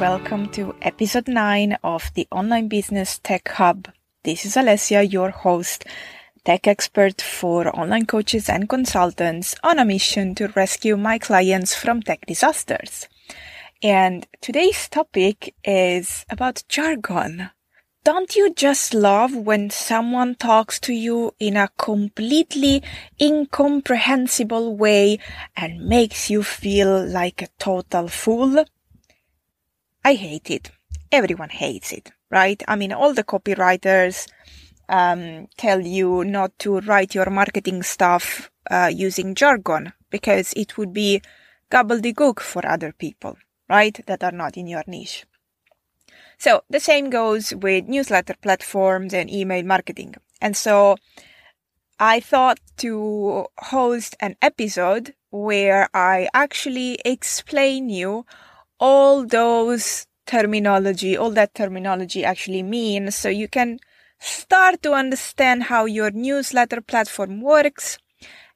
welcome 0.00 0.48
to 0.48 0.72
episode 0.80 1.26
9 1.26 1.76
of 1.82 2.12
the 2.14 2.28
Online 2.30 2.68
Business 2.68 3.18
Tech 3.18 3.48
Hub. 3.48 3.88
This 4.22 4.46
is 4.46 4.54
Alessia, 4.54 5.02
your 5.02 5.30
host, 5.30 5.84
tech 6.44 6.68
expert 6.68 7.20
for 7.20 7.76
online 7.76 8.06
coaches 8.06 8.48
and 8.48 8.68
consultants 8.68 9.56
on 9.64 9.80
a 9.80 9.84
mission 9.84 10.36
to 10.36 10.52
rescue 10.54 10.96
my 10.96 11.18
clients 11.18 11.74
from 11.74 12.00
tech 12.00 12.24
disasters. 12.26 13.08
And 13.82 14.28
today's 14.40 14.88
topic 14.88 15.56
is 15.64 16.24
about 16.30 16.62
jargon. 16.68 17.50
Don't 18.04 18.36
you 18.36 18.54
just 18.54 18.94
love 18.94 19.34
when 19.34 19.68
someone 19.68 20.36
talks 20.36 20.78
to 20.80 20.92
you 20.92 21.34
in 21.40 21.56
a 21.56 21.70
completely 21.76 22.84
incomprehensible 23.20 24.76
way 24.76 25.18
and 25.56 25.88
makes 25.88 26.30
you 26.30 26.44
feel 26.44 27.04
like 27.04 27.42
a 27.42 27.48
total 27.58 28.06
fool? 28.06 28.64
I 30.08 30.14
hate 30.14 30.50
it. 30.50 30.70
Everyone 31.12 31.50
hates 31.50 31.92
it, 31.92 32.12
right? 32.30 32.62
I 32.66 32.76
mean, 32.76 32.94
all 32.94 33.12
the 33.12 33.24
copywriters 33.24 34.26
um, 34.88 35.48
tell 35.58 35.82
you 35.82 36.24
not 36.24 36.58
to 36.60 36.80
write 36.80 37.14
your 37.14 37.28
marketing 37.28 37.82
stuff 37.82 38.50
uh, 38.70 38.90
using 38.90 39.34
jargon 39.34 39.92
because 40.08 40.54
it 40.54 40.78
would 40.78 40.94
be 40.94 41.20
gobbledygook 41.70 42.40
for 42.40 42.66
other 42.66 42.92
people, 42.92 43.36
right? 43.68 44.00
That 44.06 44.24
are 44.24 44.32
not 44.32 44.56
in 44.56 44.66
your 44.66 44.82
niche. 44.86 45.26
So 46.38 46.62
the 46.70 46.80
same 46.80 47.10
goes 47.10 47.52
with 47.54 47.84
newsletter 47.86 48.36
platforms 48.40 49.12
and 49.12 49.28
email 49.28 49.62
marketing. 49.62 50.14
And 50.40 50.56
so 50.56 50.96
I 52.00 52.20
thought 52.20 52.60
to 52.78 53.44
host 53.58 54.16
an 54.20 54.36
episode 54.40 55.12
where 55.28 55.90
I 55.92 56.30
actually 56.32 56.98
explain 57.04 57.90
you 57.90 58.24
all 58.80 59.26
those 59.26 60.06
terminology, 60.26 61.16
all 61.16 61.30
that 61.30 61.54
terminology 61.54 62.24
actually 62.24 62.62
means 62.62 63.16
so 63.16 63.28
you 63.28 63.48
can 63.48 63.78
start 64.18 64.82
to 64.82 64.92
understand 64.92 65.64
how 65.64 65.84
your 65.84 66.10
newsletter 66.10 66.80
platform 66.80 67.40
works 67.40 67.98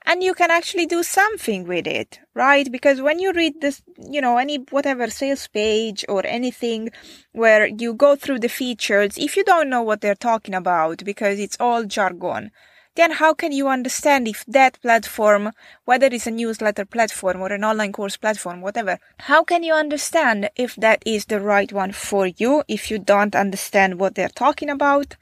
and 0.05 0.23
you 0.23 0.35
can 0.35 0.51
actually 0.51 0.87
do 0.87 1.03
something 1.03 1.65
with 1.67 1.87
it, 1.87 2.19
right? 2.35 2.71
Because 2.71 3.01
when 3.01 3.19
you 3.19 3.33
read 3.33 3.61
this, 3.61 3.83
you 3.99 4.21
know, 4.21 4.37
any 4.39 4.57
whatever 4.71 5.09
sales 5.09 5.47
page 5.49 6.05
or 6.09 6.27
anything 6.27 6.91
where 7.33 7.67
you 7.67 7.95
go 7.95 8.17
through 8.17 8.41
the 8.41 8.49
features, 8.49 9.17
if 9.17 9.37
you 9.37 9.45
don't 9.45 9.71
know 9.71 9.83
what 9.83 10.01
they're 10.01 10.15
talking 10.15 10.55
about 10.55 11.05
because 11.05 11.39
it's 11.39 11.57
all 11.61 11.85
jargon, 11.85 12.51
then 12.95 13.13
how 13.13 13.33
can 13.33 13.53
you 13.53 13.69
understand 13.69 14.29
if 14.29 14.45
that 14.47 14.81
platform, 14.83 15.53
whether 15.85 16.07
it's 16.07 16.27
a 16.27 16.31
newsletter 16.31 16.85
platform 16.85 17.41
or 17.41 17.53
an 17.53 17.65
online 17.65 17.93
course 17.93 18.17
platform, 18.17 18.61
whatever, 18.61 18.99
how 19.21 19.43
can 19.43 19.63
you 19.63 19.73
understand 19.73 20.51
if 20.57 20.77
that 20.77 21.03
is 21.07 21.27
the 21.27 21.41
right 21.41 21.73
one 21.73 21.93
for 21.93 22.27
you 22.27 22.63
if 22.69 22.91
you 22.91 22.99
don't 22.99 23.35
understand 23.35 23.99
what 23.99 24.15
they're 24.15 24.29
talking 24.29 24.69
about? 24.69 25.17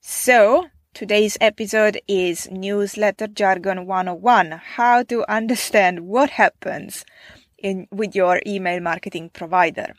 So, 0.00 0.66
today's 0.92 1.38
episode 1.40 1.98
is 2.06 2.48
Newsletter 2.50 3.26
Jargon 3.26 3.86
101 3.86 4.50
How 4.76 5.02
to 5.04 5.24
Understand 5.30 6.00
What 6.06 6.30
Happens 6.30 7.06
in, 7.56 7.88
with 7.90 8.14
your 8.14 8.42
email 8.46 8.80
marketing 8.80 9.30
provider. 9.30 9.94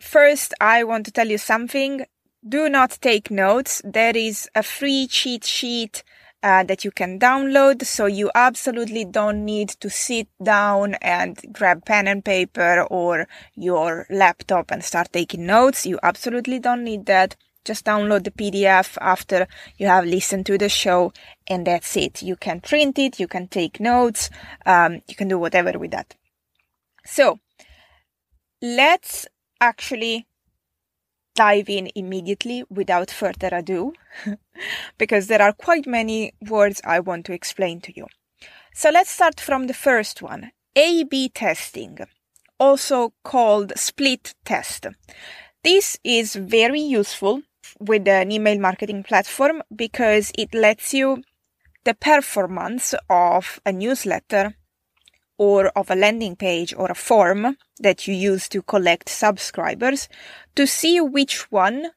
First, 0.00 0.52
I 0.60 0.82
want 0.82 1.06
to 1.06 1.12
tell 1.12 1.28
you 1.28 1.38
something. 1.38 2.06
Do 2.46 2.68
not 2.68 2.98
take 3.02 3.30
notes. 3.30 3.82
There 3.84 4.16
is 4.16 4.48
a 4.54 4.62
free 4.62 5.06
cheat 5.06 5.44
sheet 5.44 6.02
uh, 6.42 6.62
that 6.64 6.84
you 6.84 6.90
can 6.90 7.18
download. 7.18 7.84
So 7.84 8.06
you 8.06 8.30
absolutely 8.34 9.04
don't 9.04 9.44
need 9.44 9.70
to 9.80 9.90
sit 9.90 10.28
down 10.42 10.94
and 10.94 11.38
grab 11.52 11.84
pen 11.84 12.08
and 12.08 12.24
paper 12.24 12.86
or 12.90 13.28
your 13.54 14.06
laptop 14.10 14.70
and 14.70 14.82
start 14.84 15.12
taking 15.12 15.46
notes. 15.46 15.86
You 15.86 15.98
absolutely 16.02 16.58
don't 16.58 16.84
need 16.84 17.06
that. 17.06 17.36
Just 17.64 17.84
download 17.84 18.24
the 18.24 18.30
PDF 18.30 18.96
after 19.02 19.46
you 19.76 19.86
have 19.86 20.06
listened 20.06 20.46
to 20.46 20.56
the 20.56 20.70
show 20.70 21.12
and 21.46 21.66
that's 21.66 21.94
it. 21.96 22.22
You 22.22 22.36
can 22.36 22.60
print 22.60 22.98
it, 22.98 23.20
you 23.20 23.28
can 23.28 23.48
take 23.48 23.78
notes, 23.78 24.30
um, 24.64 25.02
you 25.06 25.14
can 25.14 25.28
do 25.28 25.38
whatever 25.38 25.78
with 25.78 25.90
that. 25.90 26.16
So 27.04 27.38
let's 28.62 29.26
actually 29.60 30.26
dive 31.40 31.70
in 31.70 31.90
immediately 31.94 32.64
without 32.68 33.10
further 33.10 33.48
ado, 33.52 33.94
because 34.98 35.26
there 35.26 35.40
are 35.40 35.54
quite 35.54 35.86
many 35.86 36.32
words 36.56 36.82
I 36.84 37.00
want 37.00 37.24
to 37.26 37.32
explain 37.32 37.80
to 37.82 37.96
you. 37.96 38.06
So 38.74 38.90
let's 38.90 39.10
start 39.10 39.40
from 39.40 39.66
the 39.66 39.80
first 39.86 40.20
one 40.20 40.52
A 40.76 41.04
B 41.04 41.30
testing, 41.30 41.98
also 42.58 43.14
called 43.24 43.72
split 43.76 44.34
test. 44.44 44.86
This 45.64 45.98
is 46.04 46.34
very 46.34 46.84
useful 47.00 47.42
with 47.78 48.06
an 48.06 48.32
email 48.32 48.58
marketing 48.58 49.02
platform 49.02 49.62
because 49.74 50.32
it 50.36 50.52
lets 50.52 50.92
you 50.92 51.22
the 51.84 51.94
performance 51.94 52.94
of 53.08 53.60
a 53.64 53.72
newsletter 53.72 54.56
or 55.40 55.68
of 55.68 55.90
a 55.90 55.96
landing 55.96 56.36
page 56.36 56.74
or 56.76 56.90
a 56.90 56.94
form 56.94 57.56
that 57.78 58.06
you 58.06 58.12
use 58.12 58.46
to 58.46 58.60
collect 58.60 59.08
subscribers 59.08 60.06
to 60.54 60.66
see 60.66 61.00
which 61.00 61.50
one 61.50 61.92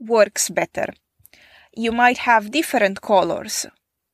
works 0.00 0.48
better. 0.48 0.94
You 1.76 1.92
might 1.92 2.16
have 2.16 2.50
different 2.50 3.02
colors. 3.02 3.66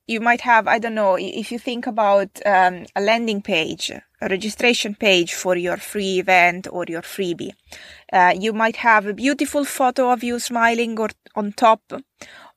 You 0.09 0.19
might 0.19 0.41
have, 0.41 0.67
I 0.67 0.81
don't 0.81 0.97
know, 0.97 1.15
if 1.17 1.53
you 1.53 1.61
think 1.61 1.87
about 1.87 2.31
um, 2.45 2.87
a 2.97 3.01
landing 3.01 3.41
page, 3.41 3.93
a 4.21 4.29
registration 4.29 4.97
page 4.97 5.33
for 5.33 5.55
your 5.55 5.77
free 5.77 6.19
event 6.19 6.67
or 6.69 6.85
your 6.89 7.03
freebie, 7.03 7.53
uh, 8.13 8.35
you 8.37 8.53
might 8.53 8.79
have 8.79 9.07
a 9.07 9.15
beautiful 9.15 9.65
photo 9.65 10.11
of 10.11 10.25
you 10.25 10.41
smiling 10.41 10.99
or 10.99 11.11
on 11.37 11.53
top, 11.53 11.83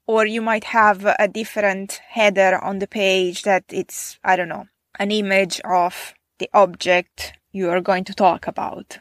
or 0.08 0.26
you 0.26 0.42
might 0.42 0.64
have 0.64 1.06
a 1.20 1.28
different 1.28 2.02
header 2.08 2.58
on 2.64 2.80
the 2.80 2.88
page 2.88 3.44
that 3.44 3.66
it's, 3.70 4.18
I 4.24 4.36
don't 4.36 4.50
know, 4.50 4.66
an 4.98 5.12
image 5.12 5.62
of 5.64 6.15
the 6.40 6.50
object 6.54 7.34
you 7.52 7.70
are 7.70 7.82
going 7.82 8.04
to 8.04 8.14
talk 8.14 8.48
about 8.48 8.98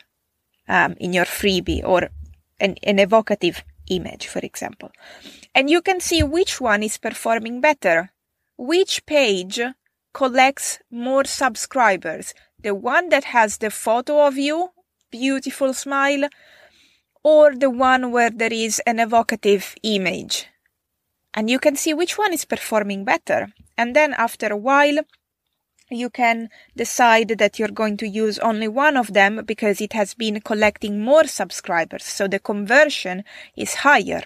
um, 0.68 0.94
in 0.98 1.12
your 1.12 1.24
freebie 1.24 1.82
or 1.84 2.08
an, 2.60 2.76
an 2.82 2.98
evocative 2.98 3.64
image, 3.88 4.26
for 4.26 4.38
example. 4.40 4.90
And 5.54 5.68
you 5.68 5.82
can 5.82 6.00
see 6.00 6.22
which 6.22 6.60
one 6.60 6.82
is 6.82 6.98
performing 6.98 7.60
better. 7.60 8.12
Which 8.56 9.04
page 9.06 9.60
collects 10.12 10.78
more 10.90 11.24
subscribers? 11.24 12.34
The 12.60 12.74
one 12.74 13.08
that 13.10 13.24
has 13.24 13.58
the 13.58 13.70
photo 13.70 14.26
of 14.26 14.38
you, 14.38 14.70
beautiful 15.10 15.74
smile, 15.74 16.28
or 17.22 17.54
the 17.54 17.70
one 17.70 18.12
where 18.12 18.30
there 18.30 18.52
is 18.52 18.80
an 18.86 19.00
evocative 19.00 19.74
image. 19.82 20.46
And 21.32 21.50
you 21.50 21.58
can 21.58 21.74
see 21.74 21.92
which 21.92 22.16
one 22.16 22.32
is 22.32 22.44
performing 22.44 23.04
better. 23.04 23.48
And 23.76 23.96
then 23.96 24.14
after 24.14 24.46
a 24.46 24.56
while, 24.56 24.98
you 25.94 26.10
can 26.10 26.49
decide 26.77 27.28
that 27.38 27.59
you're 27.59 27.69
going 27.69 27.97
to 27.99 28.09
use 28.09 28.38
only 28.38 28.69
one 28.69 28.97
of 28.97 29.12
them 29.12 29.43
because 29.44 29.81
it 29.81 29.93
has 29.93 30.15
been 30.15 30.41
collecting 30.41 31.00
more 31.00 31.25
subscribers. 31.25 32.05
So 32.05 32.28
the 32.28 32.38
conversion 32.38 33.25
is 33.56 33.75
higher. 33.75 34.22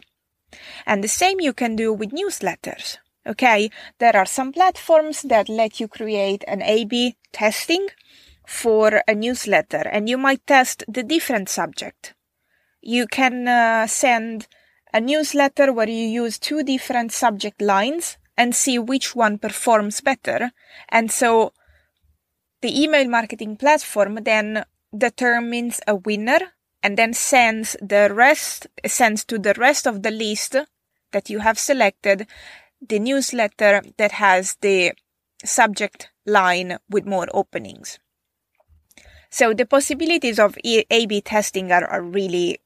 And 0.87 1.05
the 1.05 1.09
same 1.09 1.41
you 1.41 1.53
can 1.53 1.77
do 1.77 1.93
with 1.93 2.11
newsletters. 2.11 2.99
Okay. 3.27 3.71
There 3.99 4.17
are 4.17 4.27
some 4.27 4.53
platforms 4.53 5.23
that 5.23 5.49
let 5.49 5.81
you 5.81 5.89
create 5.89 6.45
an 6.49 6.62
A-B 6.62 7.17
testing 7.33 7.89
for 8.47 9.03
a 9.06 9.15
newsletter 9.15 9.87
and 9.87 10.09
you 10.09 10.17
might 10.17 10.47
test 10.47 10.83
the 10.89 11.03
different 11.03 11.50
subject. 11.50 12.15
You 12.81 13.06
can 13.06 13.47
uh, 13.47 13.87
send 13.87 14.49
a 14.95 15.00
newsletter 15.00 15.73
where 15.73 15.89
you 15.89 16.06
use 16.06 16.39
two 16.39 16.62
different 16.62 17.12
subject 17.12 17.61
lines 17.61 18.17
and 18.38 18.55
see 18.55 18.79
which 18.79 19.14
one 19.14 19.37
performs 19.37 20.00
better. 20.00 20.53
And 20.88 21.11
so 21.11 21.53
the 22.60 22.82
email 22.82 23.08
marketing 23.08 23.56
platform 23.56 24.19
then 24.22 24.64
determines 24.96 25.81
a 25.87 25.94
winner 25.94 26.38
and 26.82 26.96
then 26.96 27.12
sends 27.12 27.76
the 27.82 28.12
rest, 28.12 28.66
sends 28.87 29.25
to 29.25 29.38
the 29.38 29.55
rest 29.55 29.87
of 29.87 30.02
the 30.02 30.10
list 30.10 30.56
that 31.12 31.31
you 31.31 31.40
have 31.40 31.58
selected 31.58 32.26
the 32.87 32.99
newsletter 32.99 33.82
that 33.96 34.12
has 34.12 34.56
the 34.60 34.93
subject 35.44 36.10
line 36.26 36.78
with 36.88 37.06
more 37.06 37.28
openings. 37.32 37.99
So 39.31 39.52
the 39.52 39.66
possibilities 39.66 40.38
of 40.38 40.56
A-B 40.64 41.20
testing 41.22 41.70
are, 41.72 41.84
are 41.84 42.02
really 42.02 42.61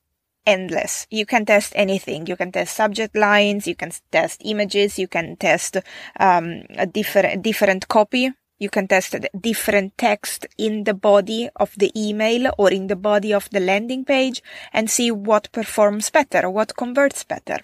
endless. 0.46 1.06
You 1.10 1.26
can 1.26 1.44
test 1.44 1.72
anything. 1.74 2.26
You 2.26 2.36
can 2.36 2.52
test 2.52 2.76
subject 2.76 3.16
lines. 3.16 3.66
You 3.66 3.74
can 3.74 3.92
test 4.10 4.42
images. 4.44 4.98
You 4.98 5.08
can 5.08 5.36
test 5.36 5.78
um, 6.18 6.62
a 6.76 6.86
different 6.86 7.42
different 7.42 7.88
copy. 7.88 8.32
You 8.62 8.70
can 8.70 8.86
test 8.86 9.16
different 9.40 9.98
text 9.98 10.46
in 10.56 10.84
the 10.84 10.94
body 10.94 11.50
of 11.56 11.74
the 11.76 11.90
email 11.96 12.52
or 12.56 12.70
in 12.70 12.86
the 12.86 12.94
body 12.94 13.34
of 13.34 13.50
the 13.50 13.58
landing 13.58 14.04
page 14.04 14.40
and 14.72 14.88
see 14.88 15.10
what 15.10 15.50
performs 15.50 16.10
better, 16.10 16.48
what 16.48 16.76
converts 16.76 17.24
better. 17.24 17.58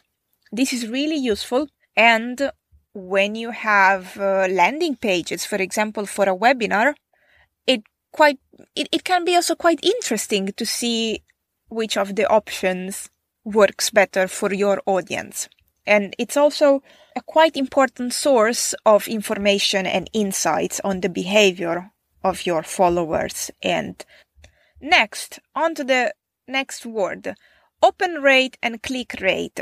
This 0.50 0.72
is 0.72 0.88
really 0.88 1.14
useful. 1.14 1.68
And 1.96 2.50
when 2.94 3.36
you 3.36 3.52
have 3.52 4.18
uh, 4.18 4.48
landing 4.50 4.96
pages, 4.96 5.44
for 5.44 5.62
example, 5.62 6.04
for 6.04 6.24
a 6.28 6.36
webinar, 6.36 6.94
it 7.64 7.84
quite 8.10 8.40
it, 8.74 8.88
it 8.90 9.04
can 9.04 9.24
be 9.24 9.36
also 9.36 9.54
quite 9.54 9.78
interesting 9.84 10.48
to 10.56 10.66
see 10.66 11.22
which 11.68 11.96
of 11.96 12.16
the 12.16 12.26
options 12.26 13.08
works 13.44 13.90
better 13.90 14.26
for 14.26 14.52
your 14.52 14.82
audience. 14.84 15.48
And 15.86 16.16
it's 16.18 16.36
also 16.36 16.82
a 17.18 17.22
quite 17.22 17.56
important 17.56 18.14
source 18.14 18.74
of 18.86 19.08
information 19.08 19.86
and 19.86 20.08
insights 20.12 20.80
on 20.84 21.00
the 21.00 21.08
behavior 21.08 21.90
of 22.22 22.46
your 22.46 22.62
followers. 22.62 23.50
And 23.60 24.04
next, 24.80 25.40
on 25.54 25.74
to 25.74 25.84
the 25.84 26.14
next 26.46 26.86
word, 26.86 27.34
open 27.82 28.22
rate 28.22 28.56
and 28.62 28.82
click 28.82 29.16
rate. 29.20 29.58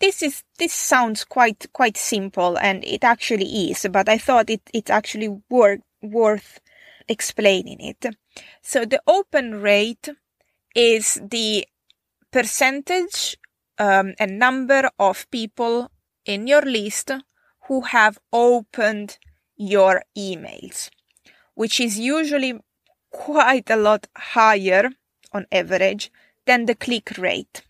This 0.00 0.22
is, 0.22 0.44
this 0.58 0.72
sounds 0.72 1.24
quite, 1.24 1.66
quite 1.74 1.98
simple 1.98 2.58
and 2.58 2.82
it 2.84 3.04
actually 3.04 3.70
is, 3.70 3.86
but 3.90 4.08
I 4.08 4.16
thought 4.16 4.48
it, 4.48 4.62
it's 4.72 4.90
actually 4.90 5.28
worth, 5.50 5.80
worth 6.02 6.58
explaining 7.06 7.80
it. 7.80 8.16
So 8.62 8.86
the 8.86 9.02
open 9.06 9.60
rate 9.60 10.08
is 10.74 11.20
the 11.22 11.66
percentage 12.30 13.36
um, 13.78 14.14
number 14.26 14.90
of 14.98 15.30
people 15.30 15.90
in 16.24 16.46
your 16.46 16.62
list 16.62 17.10
who 17.66 17.82
have 17.82 18.18
opened 18.32 19.18
your 19.56 20.02
emails, 20.16 20.90
which 21.54 21.80
is 21.80 21.98
usually 21.98 22.60
quite 23.10 23.70
a 23.70 23.76
lot 23.76 24.06
higher 24.16 24.90
on 25.32 25.46
average 25.52 26.10
than 26.46 26.66
the 26.66 26.74
click 26.74 27.16
rate. 27.18 27.62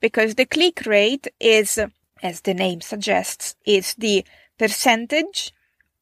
Because 0.00 0.34
the 0.34 0.46
click 0.46 0.86
rate 0.86 1.28
is, 1.38 1.78
as 2.22 2.40
the 2.42 2.54
name 2.54 2.80
suggests, 2.80 3.54
is 3.66 3.94
the 3.94 4.24
percentage 4.58 5.52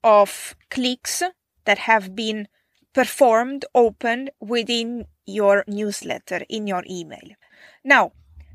of 0.02 0.56
clicks 0.70 1.22
that 1.64 1.78
have 1.78 2.14
been 2.14 2.48
performed, 2.94 3.64
opened 3.74 4.30
within 4.40 5.06
your 5.26 5.64
newsletter, 5.66 6.42
in 6.48 6.66
your 6.66 6.82
email. 6.88 7.36
Now, 7.84 8.12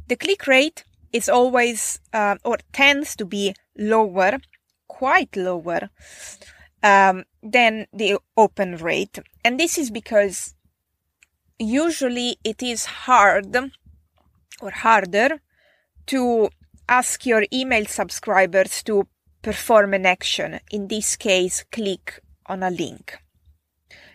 the 0.08 0.16
click 0.16 0.48
rate 0.48 0.84
is 1.14 1.30
always 1.30 2.00
uh, 2.12 2.36
or 2.44 2.58
tends 2.74 3.16
to 3.16 3.26
be 3.26 3.56
lower, 3.78 4.40
quite 4.88 5.36
lower 5.38 5.90
um, 6.82 7.24
than 7.42 7.88
the 7.94 8.18
open 8.36 8.78
rate. 8.78 9.20
And 9.46 9.60
this 9.60 9.78
is 9.78 9.92
because 9.92 10.56
usually 11.60 12.38
it 12.44 12.62
is 12.62 12.86
hard 12.86 13.56
or 14.62 14.72
harder 14.72 15.40
to 16.08 16.50
ask 16.90 17.26
your 17.26 17.46
email 17.54 17.86
subscribers 17.86 18.84
to 18.84 19.08
perform 19.42 19.94
an 19.94 20.06
action. 20.06 20.60
In 20.72 20.88
this 20.88 21.16
case, 21.16 21.64
click 21.72 22.20
on 22.48 22.64
a 22.64 22.70
link. 22.70 23.18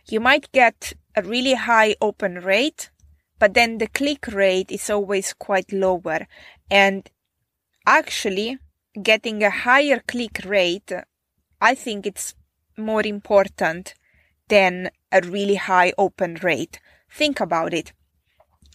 You 0.09 0.21
might 0.21 0.51
get 0.53 0.95
a 1.15 1.23
really 1.23 1.55
high 1.55 1.97
open 2.01 2.37
rate 2.41 2.91
but 3.39 3.55
then 3.55 3.79
the 3.79 3.87
click 3.87 4.27
rate 4.29 4.71
is 4.71 4.91
always 4.91 5.33
quite 5.33 5.73
lower. 5.73 6.27
And 6.71 7.09
actually, 7.87 8.59
getting 9.03 9.43
a 9.43 9.51
higher 9.51 10.03
click 10.07 10.41
rate, 10.45 10.93
I 11.61 11.75
think 11.75 12.07
it's 12.07 12.35
more 12.77 13.05
important 13.05 13.95
than 14.49 14.91
a 15.13 15.21
really 15.21 15.57
high 15.57 15.93
open 15.99 16.39
rate. 16.43 16.81
Think 17.11 17.41
about 17.41 17.75
it. 17.75 17.93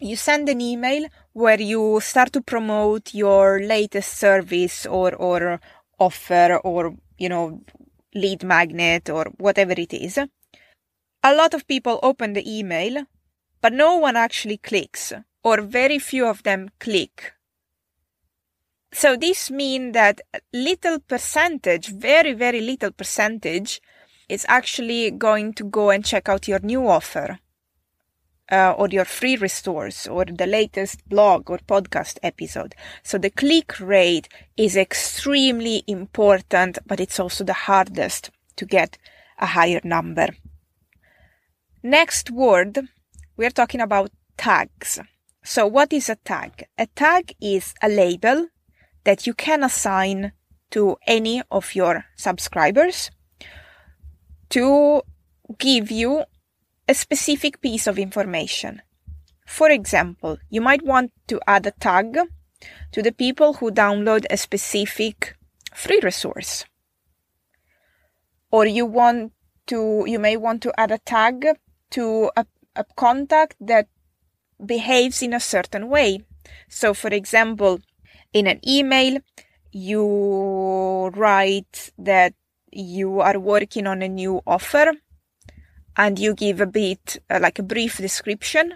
You 0.01 0.15
send 0.15 0.49
an 0.49 0.61
email 0.61 1.07
where 1.33 1.61
you 1.61 1.99
start 2.01 2.33
to 2.33 2.41
promote 2.41 3.13
your 3.13 3.59
latest 3.61 4.17
service 4.17 4.85
or, 4.85 5.13
or 5.15 5.59
offer 5.99 6.59
or, 6.63 6.95
you 7.17 7.29
know, 7.29 7.61
lead 8.15 8.43
magnet 8.43 9.09
or 9.09 9.25
whatever 9.37 9.73
it 9.73 9.93
is. 9.93 10.17
A 10.17 11.33
lot 11.33 11.53
of 11.53 11.67
people 11.67 11.99
open 12.03 12.33
the 12.33 12.59
email 12.59 13.05
but 13.63 13.71
no 13.71 13.95
one 13.95 14.17
actually 14.17 14.57
clicks, 14.57 15.13
or 15.41 15.61
very 15.61 15.97
few 15.97 16.27
of 16.27 16.43
them 16.43 16.69
click. 16.81 17.31
So 18.91 19.15
this 19.15 19.49
means 19.49 19.93
that 19.93 20.19
little 20.51 20.99
percentage, 20.99 21.87
very, 21.87 22.33
very 22.33 22.59
little 22.59 22.91
percentage, 22.91 23.81
is 24.27 24.45
actually 24.49 25.11
going 25.11 25.53
to 25.53 25.63
go 25.63 25.91
and 25.91 26.03
check 26.03 26.27
out 26.27 26.45
your 26.45 26.59
new 26.59 26.85
offer. 26.89 27.39
Uh, 28.51 28.75
or 28.77 28.89
your 28.89 29.05
free 29.05 29.37
resource 29.37 30.05
or 30.05 30.25
the 30.25 30.45
latest 30.45 31.07
blog 31.07 31.49
or 31.49 31.59
podcast 31.59 32.19
episode. 32.21 32.75
So 33.01 33.17
the 33.17 33.29
click 33.29 33.79
rate 33.79 34.27
is 34.57 34.75
extremely 34.75 35.83
important, 35.87 36.77
but 36.85 36.99
it's 36.99 37.21
also 37.21 37.45
the 37.45 37.53
hardest 37.53 38.29
to 38.57 38.65
get 38.65 38.97
a 39.39 39.45
higher 39.45 39.79
number. 39.85 40.27
Next 41.81 42.29
word 42.29 42.89
we're 43.37 43.49
talking 43.49 43.81
about 43.81 44.11
tags. 44.37 44.99
So 45.43 45.67
what 45.67 45.91
is 45.91 46.09
a 46.09 46.15
tag? 46.15 46.65
A 46.77 46.87
tag 46.87 47.35
is 47.41 47.73
a 47.81 47.89
label 47.89 48.47
that 49.03 49.27
you 49.27 49.33
can 49.33 49.63
assign 49.63 50.31
to 50.71 50.97
any 51.05 51.43
of 51.51 51.75
your 51.75 52.05
subscribers 52.15 53.11
to 54.49 55.01
give 55.57 55.91
you 55.91 56.23
a 56.87 56.93
specific 56.93 57.61
piece 57.61 57.87
of 57.87 57.99
information. 57.99 58.81
For 59.45 59.69
example, 59.69 60.37
you 60.49 60.61
might 60.61 60.83
want 60.83 61.11
to 61.27 61.39
add 61.47 61.65
a 61.67 61.71
tag 61.71 62.17
to 62.91 63.01
the 63.01 63.11
people 63.11 63.53
who 63.53 63.71
download 63.71 64.25
a 64.29 64.37
specific 64.37 65.35
free 65.73 65.99
resource. 66.01 66.65
Or 68.51 68.65
you 68.65 68.85
want 68.85 69.33
to, 69.67 70.05
you 70.07 70.19
may 70.19 70.37
want 70.37 70.61
to 70.63 70.79
add 70.79 70.91
a 70.91 70.99
tag 70.99 71.45
to 71.91 72.31
a 72.35 72.45
a 72.75 72.85
contact 72.95 73.55
that 73.59 73.87
behaves 74.63 75.21
in 75.21 75.33
a 75.33 75.39
certain 75.39 75.89
way. 75.89 76.21
So, 76.69 76.93
for 76.93 77.09
example, 77.09 77.79
in 78.33 78.47
an 78.47 78.59
email, 78.67 79.19
you 79.71 81.11
write 81.15 81.91
that 81.97 82.33
you 82.71 83.19
are 83.19 83.39
working 83.39 83.87
on 83.87 84.01
a 84.01 84.07
new 84.07 84.41
offer 84.45 84.93
and 85.95 86.17
you 86.17 86.33
give 86.33 86.59
a 86.59 86.65
bit 86.65 87.17
uh, 87.29 87.39
like 87.41 87.59
a 87.59 87.63
brief 87.63 87.97
description 87.97 88.73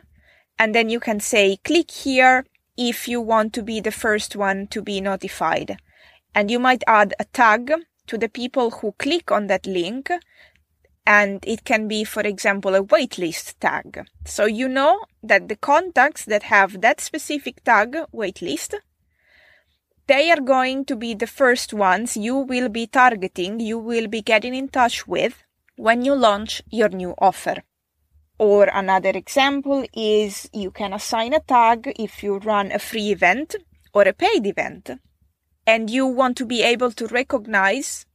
and 0.60 0.74
then 0.74 0.90
you 0.90 1.00
can 1.00 1.20
say 1.20 1.58
click 1.58 1.92
here 1.92 2.46
if 2.78 3.08
you 3.08 3.20
want 3.20 3.54
to 3.54 3.64
be 3.64 3.80
the 3.80 3.92
first 3.92 4.36
one 4.36 4.68
to 4.68 4.82
be 4.82 5.02
notified 5.02 5.78
and 6.36 6.52
you 6.52 6.60
might 6.60 6.84
add 6.86 7.14
a 7.20 7.26
tag 7.26 7.72
to 8.06 8.18
the 8.18 8.30
people 8.30 8.70
who 8.72 8.94
click 9.00 9.32
on 9.32 9.48
that 9.48 9.66
link 9.66 10.12
and 11.08 11.42
it 11.48 11.64
can 11.64 11.88
be, 11.88 12.04
for 12.04 12.22
example, 12.22 12.76
a 12.76 12.84
waitlist 12.84 13.56
tag. 13.62 14.06
So 14.26 14.46
you 14.46 14.68
know 14.68 15.06
that 15.24 15.48
the 15.48 15.56
contacts 15.56 16.26
that 16.26 16.44
have 16.44 16.82
that 16.82 17.00
specific 17.00 17.64
tag, 17.64 17.96
waitlist, 18.14 18.74
they 20.08 20.30
are 20.30 20.42
going 20.42 20.84
to 20.84 20.98
be 20.98 21.14
the 21.14 21.26
first 21.26 21.74
ones 21.74 22.18
you 22.18 22.36
will 22.36 22.68
be 22.68 22.88
targeting, 22.88 23.62
you 23.62 23.80
will 23.80 24.08
be 24.08 24.22
getting 24.22 24.54
in 24.54 24.68
touch 24.68 25.08
with 25.08 25.46
when 25.78 26.04
you 26.04 26.14
launch 26.14 26.62
your 26.70 26.90
new 26.90 27.16
offer. 27.20 27.64
Or 28.38 28.66
another 28.66 29.12
example 29.12 29.86
is 29.94 30.50
you 30.52 30.72
can 30.72 30.92
assign 30.92 31.34
a 31.34 31.40
tag 31.40 31.90
if 31.98 32.22
you 32.22 32.40
run 32.40 32.74
a 32.74 32.80
free 32.80 33.12
event 33.12 33.56
or 33.94 34.04
a 34.04 34.14
paid 34.14 34.46
event 34.46 34.90
and 35.66 35.90
you 35.90 36.06
want 36.06 36.36
to 36.38 36.46
be 36.46 36.64
able 36.64 36.92
to 36.92 37.08
recognize 37.08 38.06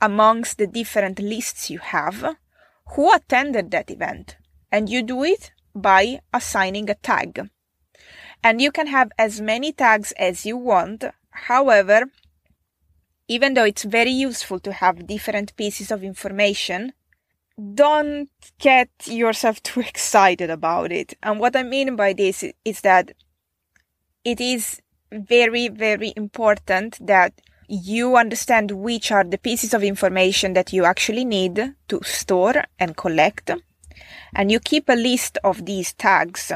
amongst 0.00 0.58
the 0.58 0.66
different 0.66 1.18
lists 1.18 1.70
you 1.70 1.78
have 1.78 2.36
who 2.94 3.12
attended 3.12 3.70
that 3.70 3.90
event. 3.90 4.36
And 4.70 4.88
you 4.88 5.02
do 5.02 5.24
it 5.24 5.52
by 5.74 6.20
assigning 6.32 6.90
a 6.90 6.94
tag. 6.94 7.48
And 8.42 8.60
you 8.60 8.70
can 8.70 8.86
have 8.86 9.10
as 9.18 9.40
many 9.40 9.72
tags 9.72 10.12
as 10.12 10.46
you 10.46 10.56
want. 10.56 11.04
However, 11.30 12.04
even 13.26 13.54
though 13.54 13.64
it's 13.64 13.84
very 13.84 14.10
useful 14.10 14.58
to 14.60 14.72
have 14.72 15.06
different 15.06 15.54
pieces 15.56 15.90
of 15.90 16.02
information, 16.02 16.92
don't 17.74 18.30
get 18.58 18.90
yourself 19.06 19.62
too 19.62 19.80
excited 19.80 20.50
about 20.50 20.92
it. 20.92 21.14
And 21.22 21.40
what 21.40 21.56
I 21.56 21.62
mean 21.62 21.96
by 21.96 22.12
this 22.12 22.44
is 22.64 22.80
that 22.82 23.12
it 24.24 24.40
is 24.40 24.80
very, 25.12 25.68
very 25.68 26.12
important 26.16 26.98
that 27.06 27.40
you 27.68 28.16
understand 28.16 28.70
which 28.70 29.12
are 29.12 29.24
the 29.24 29.38
pieces 29.38 29.74
of 29.74 29.84
information 29.84 30.54
that 30.54 30.72
you 30.72 30.84
actually 30.84 31.24
need 31.24 31.74
to 31.88 32.00
store 32.02 32.64
and 32.78 32.96
collect. 32.96 33.50
And 34.34 34.50
you 34.50 34.58
keep 34.58 34.88
a 34.88 34.94
list 34.94 35.38
of 35.44 35.66
these 35.66 35.92
tags 35.92 36.50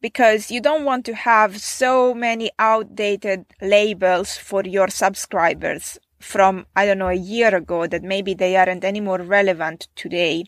because 0.00 0.50
you 0.50 0.60
don't 0.60 0.84
want 0.84 1.04
to 1.06 1.14
have 1.14 1.60
so 1.60 2.14
many 2.14 2.50
outdated 2.58 3.44
labels 3.60 4.36
for 4.36 4.62
your 4.64 4.88
subscribers 4.88 5.98
from, 6.18 6.66
I 6.74 6.86
don't 6.86 6.98
know, 6.98 7.08
a 7.08 7.14
year 7.14 7.54
ago 7.54 7.86
that 7.86 8.02
maybe 8.02 8.34
they 8.34 8.56
aren't 8.56 8.84
any 8.84 9.00
more 9.00 9.18
relevant 9.18 9.88
today 9.94 10.44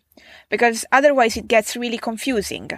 because 0.48 0.84
otherwise 0.90 1.36
it 1.36 1.48
gets 1.48 1.76
really 1.76 1.98
confusing. 1.98 2.70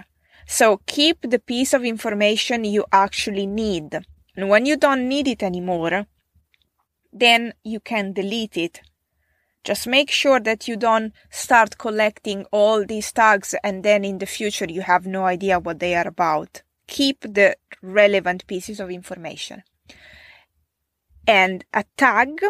So 0.45 0.81
keep 0.85 1.21
the 1.21 1.39
piece 1.39 1.73
of 1.73 1.83
information 1.83 2.63
you 2.63 2.85
actually 2.91 3.45
need. 3.45 3.99
And 4.35 4.49
when 4.49 4.65
you 4.65 4.77
don't 4.77 5.07
need 5.07 5.27
it 5.27 5.43
anymore, 5.43 6.05
then 7.11 7.53
you 7.63 7.79
can 7.79 8.13
delete 8.13 8.57
it. 8.57 8.81
Just 9.63 9.87
make 9.87 10.11
sure 10.11 10.39
that 10.39 10.67
you 10.67 10.77
don't 10.77 11.13
start 11.29 11.77
collecting 11.77 12.45
all 12.51 12.85
these 12.85 13.11
tags 13.11 13.53
and 13.63 13.83
then 13.83 14.05
in 14.05 14.19
the 14.19 14.25
future 14.25 14.65
you 14.69 14.81
have 14.81 15.05
no 15.05 15.25
idea 15.25 15.59
what 15.59 15.79
they 15.79 15.93
are 15.95 16.07
about. 16.07 16.61
keep 16.87 17.21
the 17.21 17.55
relevant 17.81 18.47
pieces 18.47 18.79
of 18.79 18.89
information. 18.89 19.63
And 21.27 21.65
a 21.73 21.83
tag 21.97 22.41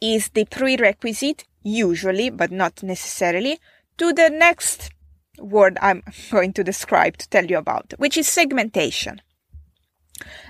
is 0.00 0.28
the 0.30 0.44
prerequisite, 0.44 1.44
usually, 1.62 2.30
but 2.30 2.50
not 2.50 2.82
necessarily, 2.82 3.58
to 3.96 4.12
the 4.12 4.28
next 4.28 4.90
word 5.38 5.78
I'm 5.80 6.02
going 6.30 6.52
to 6.54 6.64
describe 6.64 7.16
to 7.18 7.28
tell 7.28 7.46
you 7.46 7.58
about, 7.58 7.94
which 7.96 8.16
is 8.16 8.28
segmentation. 8.28 9.22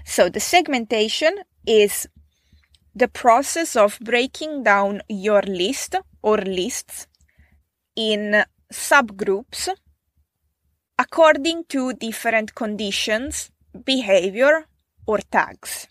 So 0.04 0.28
the 0.28 0.40
segmentation 0.40 1.38
is 1.66 2.08
the 2.94 3.08
process 3.08 3.74
of 3.76 3.98
breaking 4.00 4.62
down 4.62 5.02
your 5.08 5.42
list 5.42 5.96
or 6.22 6.38
lists 6.38 7.06
in 7.96 8.44
subgroups 8.72 9.68
according 10.98 11.64
to 11.64 11.92
different 11.94 12.54
conditions, 12.54 13.50
behavior, 13.84 14.66
or 15.06 15.18
tags. 15.18 15.88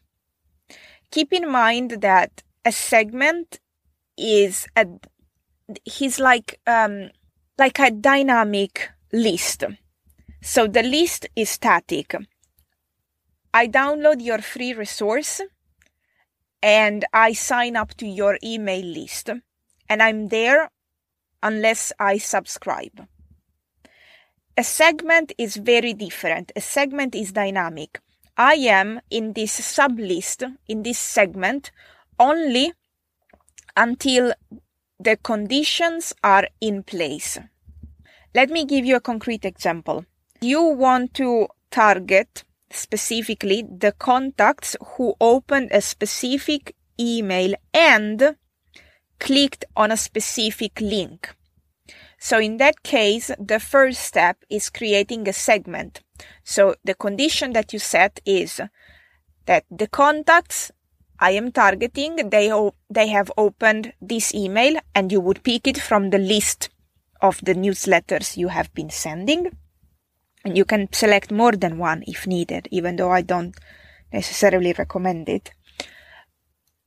Keep 1.11 1.33
in 1.33 1.51
mind 1.51 2.01
that 2.01 2.43
a 2.63 2.71
segment 2.71 3.59
is 4.17 4.67
a 4.75 4.85
he's 5.83 6.19
like 6.19 6.59
um, 6.67 7.09
like 7.57 7.79
a 7.79 7.91
dynamic 7.91 8.89
list. 9.11 9.63
So 10.41 10.67
the 10.67 10.83
list 10.83 11.27
is 11.35 11.49
static. 11.49 12.15
I 13.53 13.67
download 13.67 14.23
your 14.23 14.39
free 14.39 14.73
resource 14.73 15.41
and 16.61 17.05
I 17.13 17.33
sign 17.33 17.75
up 17.75 17.95
to 17.95 18.07
your 18.07 18.37
email 18.43 18.85
list 18.85 19.29
and 19.89 20.03
I'm 20.03 20.29
there 20.29 20.69
unless 21.43 21.91
I 21.99 22.17
subscribe. 22.17 23.07
A 24.57 24.63
segment 24.63 25.31
is 25.37 25.55
very 25.55 25.93
different. 25.93 26.51
A 26.55 26.61
segment 26.61 27.15
is 27.15 27.31
dynamic. 27.31 27.99
I 28.37 28.53
am 28.53 29.01
in 29.09 29.33
this 29.33 29.53
sub 29.53 29.97
list, 29.97 30.43
in 30.67 30.83
this 30.83 30.99
segment, 30.99 31.71
only 32.19 32.73
until 33.75 34.33
the 34.99 35.17
conditions 35.17 36.13
are 36.23 36.47
in 36.59 36.83
place. 36.83 37.39
Let 38.35 38.49
me 38.49 38.65
give 38.65 38.85
you 38.85 38.95
a 38.95 39.01
concrete 39.01 39.45
example. 39.45 40.05
You 40.41 40.61
want 40.63 41.13
to 41.15 41.47
target 41.71 42.43
specifically 42.71 43.63
the 43.63 43.91
contacts 43.91 44.75
who 44.95 45.13
opened 45.19 45.69
a 45.71 45.81
specific 45.81 46.75
email 46.99 47.53
and 47.73 48.35
clicked 49.19 49.65
on 49.75 49.91
a 49.91 49.97
specific 49.97 50.79
link. 50.81 51.35
So 52.19 52.39
in 52.39 52.57
that 52.57 52.83
case, 52.83 53.31
the 53.39 53.59
first 53.59 54.01
step 54.01 54.37
is 54.49 54.69
creating 54.69 55.27
a 55.27 55.33
segment. 55.33 56.01
So 56.43 56.75
the 56.83 56.93
condition 56.93 57.53
that 57.53 57.73
you 57.73 57.79
set 57.79 58.19
is 58.25 58.61
that 59.45 59.65
the 59.71 59.87
contacts 59.87 60.71
I 61.19 61.31
am 61.31 61.51
targeting, 61.51 62.29
they, 62.29 62.51
they 62.89 63.07
have 63.07 63.31
opened 63.37 63.93
this 64.01 64.33
email 64.33 64.79
and 64.95 65.11
you 65.11 65.19
would 65.19 65.43
pick 65.43 65.67
it 65.67 65.79
from 65.79 66.09
the 66.09 66.17
list 66.17 66.69
of 67.21 67.39
the 67.43 67.53
newsletters 67.53 68.37
you 68.37 68.47
have 68.47 68.73
been 68.73 68.89
sending. 68.89 69.51
And 70.43 70.57
you 70.57 70.65
can 70.65 70.91
select 70.91 71.31
more 71.31 71.51
than 71.51 71.77
one 71.77 72.03
if 72.07 72.25
needed, 72.25 72.67
even 72.71 72.95
though 72.95 73.11
I 73.11 73.21
don't 73.21 73.55
necessarily 74.11 74.73
recommend 74.77 75.29
it. 75.29 75.51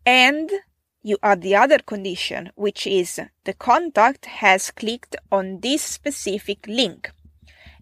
And 0.05 0.51
you 1.03 1.19
add 1.23 1.43
the 1.43 1.55
other 1.55 1.79
condition, 1.79 2.51
which 2.57 2.87
is 2.87 3.21
the 3.45 3.53
contact 3.53 4.25
has 4.27 4.71
clicked 4.71 5.17
on 5.31 5.61
this 5.61 5.83
specific 5.83 6.67
link. 6.67 7.13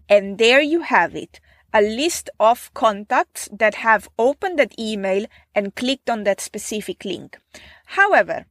And 0.07 0.37
there 0.37 0.61
you 0.61 0.81
have 0.81 1.15
it, 1.15 1.39
a 1.73 1.81
list 1.81 2.29
of 2.39 2.73
contacts 2.73 3.49
that 3.51 3.75
have 3.75 4.09
opened 4.19 4.59
that 4.59 4.77
email 4.77 5.25
and 5.55 5.75
clicked 5.75 6.09
on 6.09 6.23
that 6.25 6.41
specific 6.41 7.03
link. 7.05 7.39
However, 7.85 8.45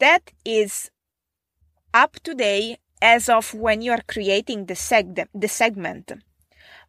that 0.00 0.32
is 0.44 0.90
up 1.92 2.14
to 2.24 2.34
date 2.34 2.78
as 3.04 3.28
of 3.28 3.52
when 3.52 3.82
you 3.82 3.92
are 3.92 4.02
creating 4.08 4.64
the, 4.64 4.74
seg- 4.74 5.28
the 5.34 5.46
segment. 5.46 6.10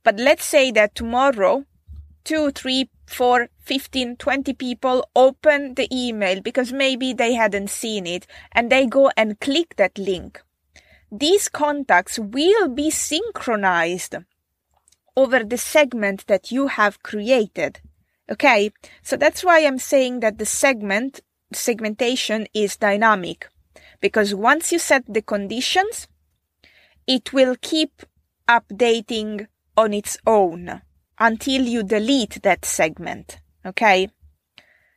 But 0.02 0.16
let's 0.18 0.46
say 0.46 0.72
that 0.72 0.96
tomorrow, 0.96 1.66
two, 2.24 2.52
three, 2.52 2.90
four, 3.06 3.50
15, 3.60 4.16
20 4.16 4.54
people 4.54 5.08
open 5.16 5.76
the 5.76 5.90
email 5.92 6.42
because 6.42 6.72
maybe 6.72 7.12
they 7.12 7.34
hadn't 7.34 7.70
seen 7.70 8.08
it 8.08 8.26
and 8.54 8.72
they 8.72 8.86
go 8.86 9.12
and 9.18 9.40
click 9.42 9.76
that 9.76 9.98
link. 9.98 10.42
These 11.12 11.50
contacts 11.50 12.18
will 12.18 12.70
be 12.70 12.90
synchronized 12.90 14.16
over 15.18 15.44
the 15.44 15.58
segment 15.58 16.28
that 16.28 16.52
you 16.52 16.68
have 16.68 17.04
created. 17.04 17.82
Okay. 18.32 18.72
So 19.04 19.18
that's 19.18 19.44
why 19.44 19.66
I'm 19.66 19.80
saying 19.80 20.22
that 20.22 20.38
the 20.38 20.46
segment 20.46 21.20
segmentation 21.54 22.48
is 22.54 22.78
dynamic 22.78 23.50
because 24.02 24.34
once 24.36 24.72
you 24.72 24.80
set 24.80 25.04
the 25.08 25.22
conditions, 25.22 26.08
it 27.08 27.34
will 27.34 27.56
keep 27.62 28.04
updating 28.48 29.48
on 29.78 29.94
its 29.94 30.18
own 30.26 30.82
until 31.20 31.62
you 31.62 31.84
delete 31.84 32.42
that 32.44 32.66
segment. 32.66 33.40
Okay. 33.66 34.10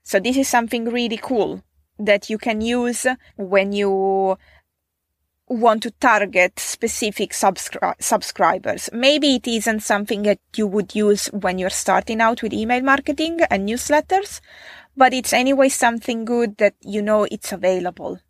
So 0.03 0.19
this 0.19 0.37
is 0.37 0.49
something 0.49 0.87
really 0.87 1.19
cool 1.19 1.63
that 1.99 2.31
you 2.31 2.39
can 2.39 2.61
use 2.61 3.07
when 3.37 3.73
you 3.73 4.39
want 5.49 5.83
to 5.83 5.91
target 5.93 6.59
specific 6.59 7.31
subscri- 7.31 7.95
subscribers. 8.01 8.91
Maybe 8.93 9.37
it 9.37 9.47
isn't 9.47 9.81
something 9.81 10.23
that 10.23 10.41
you 10.55 10.67
would 10.67 10.95
use 10.95 11.27
when 11.29 11.59
you're 11.59 11.71
starting 11.71 12.21
out 12.21 12.43
with 12.43 12.53
email 12.53 12.83
marketing 12.83 13.41
and 13.51 13.69
newsletters, 13.69 14.41
but 14.97 15.15
it's 15.15 15.33
anyway 15.33 15.69
something 15.69 16.25
good 16.25 16.59
that 16.59 16.75
you 16.81 17.03
know 17.03 17.25
it's 17.31 17.53
available. 17.53 18.21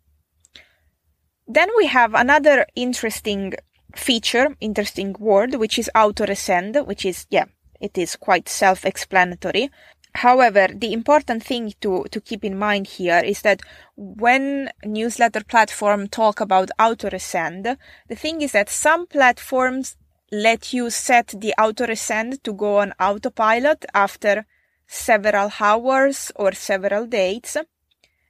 Then 1.51 1.69
we 1.75 1.87
have 1.87 2.13
another 2.13 2.67
interesting 2.75 3.55
feature, 3.95 4.55
interesting 4.61 5.15
word, 5.17 5.55
which 5.55 5.79
is 5.79 5.89
auto 5.95 6.27
resend, 6.27 6.85
which 6.85 7.03
is, 7.03 7.25
yeah, 7.31 7.45
it 7.81 7.97
is 7.97 8.15
quite 8.15 8.47
self-explanatory. 8.47 9.71
However, 10.13 10.67
the 10.71 10.93
important 10.93 11.43
thing 11.43 11.73
to, 11.81 12.05
to 12.11 12.21
keep 12.21 12.45
in 12.45 12.55
mind 12.57 12.85
here 12.85 13.17
is 13.17 13.41
that 13.41 13.61
when 13.95 14.69
newsletter 14.85 15.43
platform 15.43 16.07
talk 16.07 16.39
about 16.39 16.69
auto 16.79 17.09
resend, 17.09 17.77
the 18.07 18.15
thing 18.15 18.41
is 18.41 18.51
that 18.51 18.69
some 18.69 19.07
platforms 19.07 19.97
let 20.31 20.71
you 20.71 20.91
set 20.91 21.33
the 21.35 21.55
auto 21.59 21.87
resend 21.87 22.43
to 22.43 22.53
go 22.53 22.77
on 22.77 22.93
autopilot 22.99 23.85
after 23.95 24.45
several 24.85 25.51
hours 25.59 26.31
or 26.35 26.51
several 26.51 27.07
days. 27.07 27.57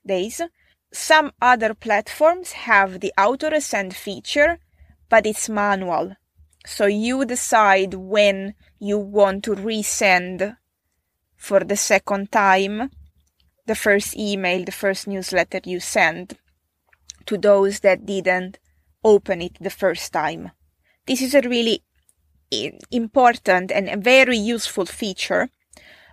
Days. 0.05 0.41
Some 0.91 1.31
other 1.41 1.73
platforms 1.73 2.53
have 2.53 2.99
the 2.99 3.13
auto 3.17 3.49
resend 3.49 3.93
feature, 3.93 4.59
but 5.09 5.25
it's 5.25 5.49
manual. 5.49 6.15
So 6.65 6.85
you 6.85 7.25
decide 7.25 7.93
when 7.93 8.55
you 8.79 8.97
want 8.97 9.43
to 9.45 9.55
resend 9.55 10.57
for 11.35 11.61
the 11.61 11.77
second 11.77 12.31
time 12.31 12.91
the 13.65 13.75
first 13.75 14.17
email, 14.17 14.65
the 14.65 14.71
first 14.71 15.07
newsletter 15.07 15.61
you 15.63 15.79
send 15.79 16.37
to 17.27 17.37
those 17.37 17.81
that 17.81 18.05
didn't 18.05 18.57
open 19.03 19.41
it 19.41 19.57
the 19.61 19.69
first 19.69 20.11
time. 20.11 20.51
This 21.05 21.21
is 21.21 21.35
a 21.35 21.41
really 21.41 21.83
important 22.91 23.71
and 23.71 23.87
a 23.87 23.97
very 23.97 24.37
useful 24.37 24.85
feature. 24.85 25.49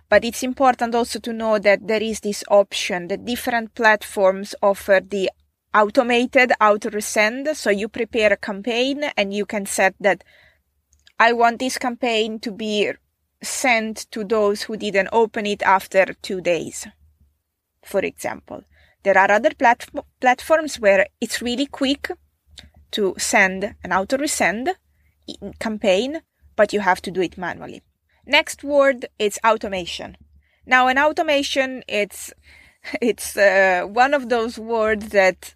But 0.09 0.23
it's 0.23 0.43
important 0.43 0.95
also 0.95 1.19
to 1.19 1.33
know 1.33 1.59
that 1.59 1.87
there 1.87 2.01
is 2.01 2.21
this 2.21 2.43
option 2.49 3.09
that 3.09 3.25
different 3.25 3.75
platforms 3.75 4.55
offer 4.61 5.01
the 5.05 5.29
automated 5.73 6.53
auto 6.61 6.89
resend. 6.89 7.55
So 7.55 7.69
you 7.69 7.89
prepare 7.89 8.33
a 8.33 8.37
campaign 8.37 9.03
and 9.17 9.33
you 9.33 9.45
can 9.45 9.65
set 9.65 9.95
that 9.99 10.23
I 11.19 11.33
want 11.33 11.59
this 11.59 11.77
campaign 11.77 12.39
to 12.39 12.51
be 12.51 12.91
sent 13.41 14.09
to 14.11 14.23
those 14.23 14.63
who 14.63 14.77
didn't 14.77 15.09
open 15.11 15.45
it 15.45 15.61
after 15.63 16.05
two 16.21 16.41
days, 16.41 16.87
for 17.83 17.99
example. 18.01 18.63
There 19.03 19.17
are 19.17 19.31
other 19.31 19.51
plat- 19.53 19.89
platforms 20.19 20.79
where 20.79 21.07
it's 21.21 21.41
really 21.41 21.65
quick 21.65 22.11
to 22.91 23.15
send 23.17 23.75
an 23.83 23.93
auto 23.93 24.17
resend 24.17 24.69
campaign, 25.59 26.21
but 26.55 26.73
you 26.73 26.79
have 26.79 27.01
to 27.03 27.11
do 27.11 27.21
it 27.21 27.37
manually. 27.37 27.81
Next 28.27 28.61
word 28.61 29.07
is 29.17 29.39
automation. 29.45 30.17
Now, 30.65 30.89
an 30.89 30.99
automation, 30.99 31.83
it's, 31.87 32.33
it's 33.01 33.37
uh, 33.37 33.85
one 33.87 34.13
of 34.13 34.27
those 34.27 34.59
words 34.59 35.09
that 35.09 35.55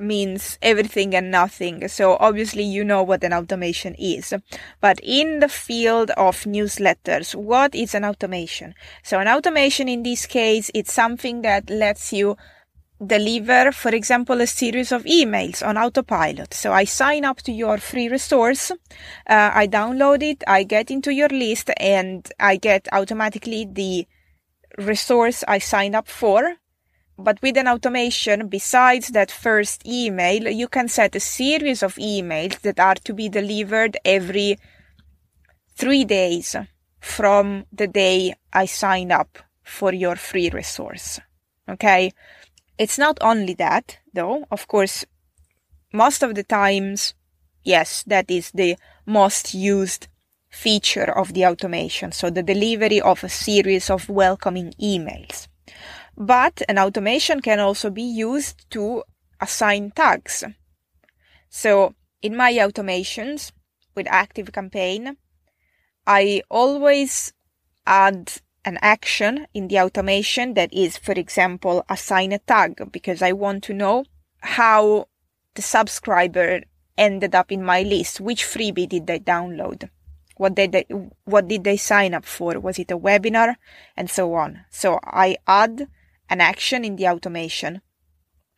means 0.00 0.56
everything 0.62 1.14
and 1.14 1.30
nothing. 1.30 1.88
So 1.88 2.16
obviously 2.18 2.62
you 2.62 2.84
know 2.84 3.02
what 3.02 3.24
an 3.24 3.32
automation 3.32 3.94
is. 3.96 4.32
But 4.80 5.00
in 5.02 5.40
the 5.40 5.48
field 5.48 6.10
of 6.12 6.44
newsletters, 6.44 7.34
what 7.34 7.74
is 7.74 7.94
an 7.94 8.04
automation? 8.04 8.74
So 9.02 9.18
an 9.18 9.28
automation 9.28 9.88
in 9.88 10.02
this 10.04 10.26
case, 10.26 10.70
it's 10.74 10.92
something 10.92 11.42
that 11.42 11.68
lets 11.68 12.12
you 12.12 12.36
deliver, 13.04 13.72
for 13.72 13.94
example, 13.94 14.40
a 14.40 14.46
series 14.46 14.92
of 14.92 15.04
emails 15.04 15.66
on 15.66 15.78
autopilot. 15.78 16.52
So 16.54 16.72
I 16.72 16.84
sign 16.84 17.24
up 17.24 17.38
to 17.42 17.52
your 17.52 17.78
free 17.78 18.08
resource, 18.08 18.70
uh, 18.70 19.50
I 19.54 19.66
download 19.66 20.22
it, 20.22 20.44
I 20.46 20.64
get 20.64 20.90
into 20.90 21.12
your 21.12 21.28
list, 21.28 21.70
and 21.78 22.30
I 22.38 22.56
get 22.56 22.88
automatically 22.92 23.66
the 23.70 24.06
resource 24.78 25.44
I 25.48 25.58
signed 25.58 25.96
up 25.96 26.08
for. 26.08 26.56
But 27.18 27.42
with 27.42 27.58
an 27.58 27.68
automation, 27.68 28.48
besides 28.48 29.08
that 29.08 29.30
first 29.30 29.86
email, 29.86 30.48
you 30.48 30.68
can 30.68 30.88
set 30.88 31.14
a 31.14 31.20
series 31.20 31.82
of 31.82 31.96
emails 31.96 32.60
that 32.60 32.80
are 32.80 32.94
to 33.04 33.12
be 33.12 33.28
delivered 33.28 33.98
every 34.04 34.58
three 35.76 36.04
days 36.04 36.56
from 37.00 37.66
the 37.72 37.86
day 37.86 38.34
I 38.52 38.66
sign 38.66 39.12
up 39.12 39.38
for 39.62 39.92
your 39.92 40.16
free 40.16 40.50
resource. 40.50 41.20
Okay. 41.68 42.12
It's 42.80 42.96
not 42.96 43.18
only 43.20 43.52
that, 43.56 43.98
though. 44.14 44.46
Of 44.50 44.66
course, 44.66 45.04
most 45.92 46.22
of 46.22 46.34
the 46.34 46.42
times, 46.42 47.12
yes, 47.62 48.02
that 48.06 48.30
is 48.30 48.50
the 48.52 48.78
most 49.04 49.52
used 49.52 50.08
feature 50.48 51.12
of 51.14 51.34
the 51.34 51.44
automation. 51.44 52.10
So 52.10 52.30
the 52.30 52.42
delivery 52.42 52.98
of 52.98 53.22
a 53.22 53.28
series 53.28 53.90
of 53.90 54.08
welcoming 54.08 54.72
emails. 54.80 55.46
But 56.16 56.62
an 56.70 56.78
automation 56.78 57.42
can 57.42 57.60
also 57.60 57.90
be 57.90 58.02
used 58.02 58.64
to 58.70 59.02
assign 59.42 59.90
tags. 59.90 60.42
So 61.50 61.94
in 62.22 62.34
my 62.34 62.54
automations 62.54 63.52
with 63.94 64.06
ActiveCampaign, 64.06 65.16
I 66.06 66.40
always 66.48 67.34
add 67.86 68.32
an 68.64 68.78
action 68.82 69.46
in 69.54 69.68
the 69.68 69.80
automation 69.80 70.54
that 70.54 70.72
is, 70.72 70.96
for 70.96 71.12
example, 71.12 71.84
assign 71.88 72.32
a 72.32 72.38
tag 72.38 72.92
because 72.92 73.22
I 73.22 73.32
want 73.32 73.64
to 73.64 73.74
know 73.74 74.04
how 74.40 75.08
the 75.54 75.62
subscriber 75.62 76.62
ended 76.96 77.34
up 77.34 77.50
in 77.50 77.64
my 77.64 77.82
list. 77.82 78.20
Which 78.20 78.44
freebie 78.44 78.88
did 78.88 79.06
they 79.06 79.18
download? 79.18 79.88
What 80.36 80.54
did 80.54 80.72
they, 80.72 80.86
what 81.24 81.48
did 81.48 81.64
they 81.64 81.76
sign 81.76 82.14
up 82.14 82.24
for? 82.24 82.58
Was 82.60 82.78
it 82.78 82.90
a 82.90 82.98
webinar? 82.98 83.56
And 83.96 84.08
so 84.08 84.34
on. 84.34 84.64
So 84.70 84.98
I 85.04 85.36
add 85.46 85.88
an 86.28 86.40
action 86.40 86.84
in 86.84 86.96
the 86.96 87.08
automation 87.08 87.82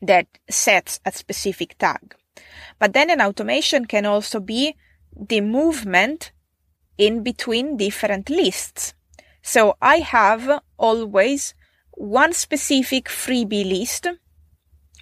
that 0.01 0.27
sets 0.51 1.01
a 1.05 1.13
specific 1.13 1.79
tag. 1.79 2.15
But 2.79 2.93
then 2.93 3.11
an 3.11 3.21
automation 3.21 3.87
can 3.87 4.07
also 4.07 4.41
be 4.41 4.77
the 5.17 5.41
movement 5.41 6.33
in 6.99 7.23
between 7.23 7.77
different 7.77 8.29
lists. 8.29 8.95
So 9.43 9.77
I 9.83 9.97
have 9.97 10.63
always 10.79 11.55
one 11.93 12.33
specific 12.33 13.07
freebie 13.07 13.69
list 13.69 14.07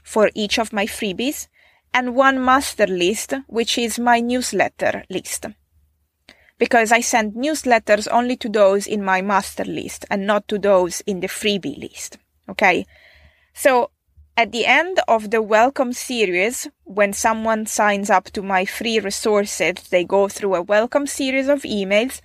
for 0.02 0.30
each 0.34 0.58
of 0.58 0.72
my 0.72 0.86
freebies 0.86 1.48
and 1.92 2.14
one 2.14 2.42
master 2.42 2.86
list, 2.86 3.34
which 3.46 3.76
is 3.76 3.98
my 3.98 4.20
newsletter 4.20 5.04
list. 5.10 5.46
Because 6.58 6.90
I 6.92 7.00
send 7.00 7.34
newsletters 7.34 8.08
only 8.10 8.36
to 8.36 8.48
those 8.48 8.86
in 8.86 9.04
my 9.04 9.22
master 9.22 9.64
list 9.64 10.04
and 10.10 10.26
not 10.26 10.48
to 10.48 10.58
those 10.58 11.00
in 11.02 11.20
the 11.20 11.26
freebie 11.26 11.78
list. 11.78 12.18
Okay. 12.48 12.86
So 13.54 13.90
at 14.36 14.52
the 14.52 14.66
end 14.66 15.00
of 15.06 15.30
the 15.30 15.42
welcome 15.42 15.92
series, 15.92 16.68
when 16.84 17.12
someone 17.12 17.66
signs 17.66 18.08
up 18.08 18.24
to 18.32 18.42
my 18.42 18.64
free 18.64 18.98
resources, 18.98 19.88
they 19.90 20.04
go 20.04 20.28
through 20.28 20.54
a 20.54 20.62
welcome 20.62 21.06
series 21.06 21.48
of 21.48 21.62
emails 21.62 22.20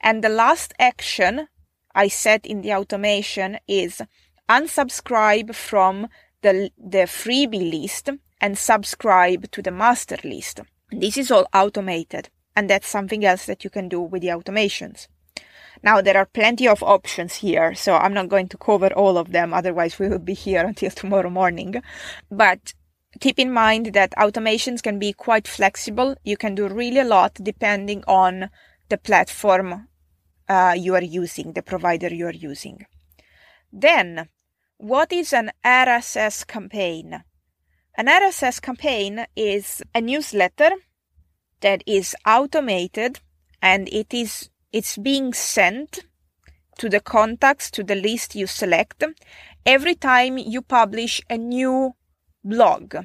and 0.00 0.24
the 0.24 0.28
last 0.28 0.72
action 0.78 1.48
I 1.94 2.08
set 2.08 2.46
in 2.46 2.62
the 2.62 2.74
automation 2.74 3.58
is 3.66 4.02
unsubscribe 4.48 5.54
from 5.54 6.08
the, 6.42 6.70
the 6.78 7.06
freebie 7.06 7.70
list 7.70 8.10
and 8.40 8.56
subscribe 8.56 9.50
to 9.50 9.62
the 9.62 9.70
master 9.70 10.16
list. 10.24 10.60
This 10.90 11.16
is 11.16 11.30
all 11.30 11.46
automated 11.52 12.30
and 12.56 12.68
that's 12.68 12.88
something 12.88 13.24
else 13.24 13.46
that 13.46 13.64
you 13.64 13.70
can 13.70 13.88
do 13.88 14.00
with 14.00 14.22
the 14.22 14.28
automations. 14.28 15.08
Now 15.82 16.00
there 16.00 16.16
are 16.16 16.26
plenty 16.26 16.68
of 16.68 16.82
options 16.82 17.36
here, 17.36 17.74
so 17.74 17.94
I'm 17.94 18.12
not 18.12 18.28
going 18.28 18.48
to 18.48 18.58
cover 18.58 18.92
all 18.92 19.16
of 19.16 19.32
them, 19.32 19.54
otherwise 19.54 19.98
we 19.98 20.08
will 20.08 20.18
be 20.18 20.34
here 20.34 20.64
until 20.66 20.90
tomorrow 20.90 21.30
morning. 21.30 21.82
But 22.30 22.74
keep 23.20 23.38
in 23.38 23.52
mind 23.52 23.92
that 23.94 24.12
automations 24.12 24.82
can 24.82 24.98
be 24.98 25.12
quite 25.12 25.48
flexible. 25.48 26.16
You 26.24 26.36
can 26.36 26.54
do 26.54 26.68
really 26.68 27.00
a 27.00 27.04
lot 27.04 27.34
depending 27.42 28.04
on 28.06 28.50
the 28.90 28.98
platform 28.98 29.88
uh, 30.48 30.74
you 30.76 30.94
are 30.94 31.02
using, 31.02 31.52
the 31.52 31.62
provider 31.62 32.12
you 32.12 32.26
are 32.26 32.32
using. 32.32 32.84
Then, 33.72 34.28
what 34.76 35.12
is 35.12 35.32
an 35.32 35.52
RSS 35.64 36.46
campaign? 36.46 37.22
An 37.96 38.06
RSS 38.06 38.60
campaign 38.60 39.26
is 39.36 39.82
a 39.94 40.00
newsletter 40.00 40.70
that 41.60 41.82
is 41.86 42.14
automated 42.26 43.20
and 43.62 43.88
it 43.92 44.12
is 44.12 44.50
it's 44.72 44.96
being 44.96 45.32
sent 45.34 46.00
to 46.78 46.88
the 46.88 47.00
contacts 47.00 47.70
to 47.72 47.82
the 47.82 47.94
list 47.94 48.34
you 48.34 48.46
select 48.46 49.04
every 49.66 49.94
time 49.94 50.38
you 50.38 50.62
publish 50.62 51.20
a 51.28 51.36
new 51.36 51.94
blog 52.42 52.96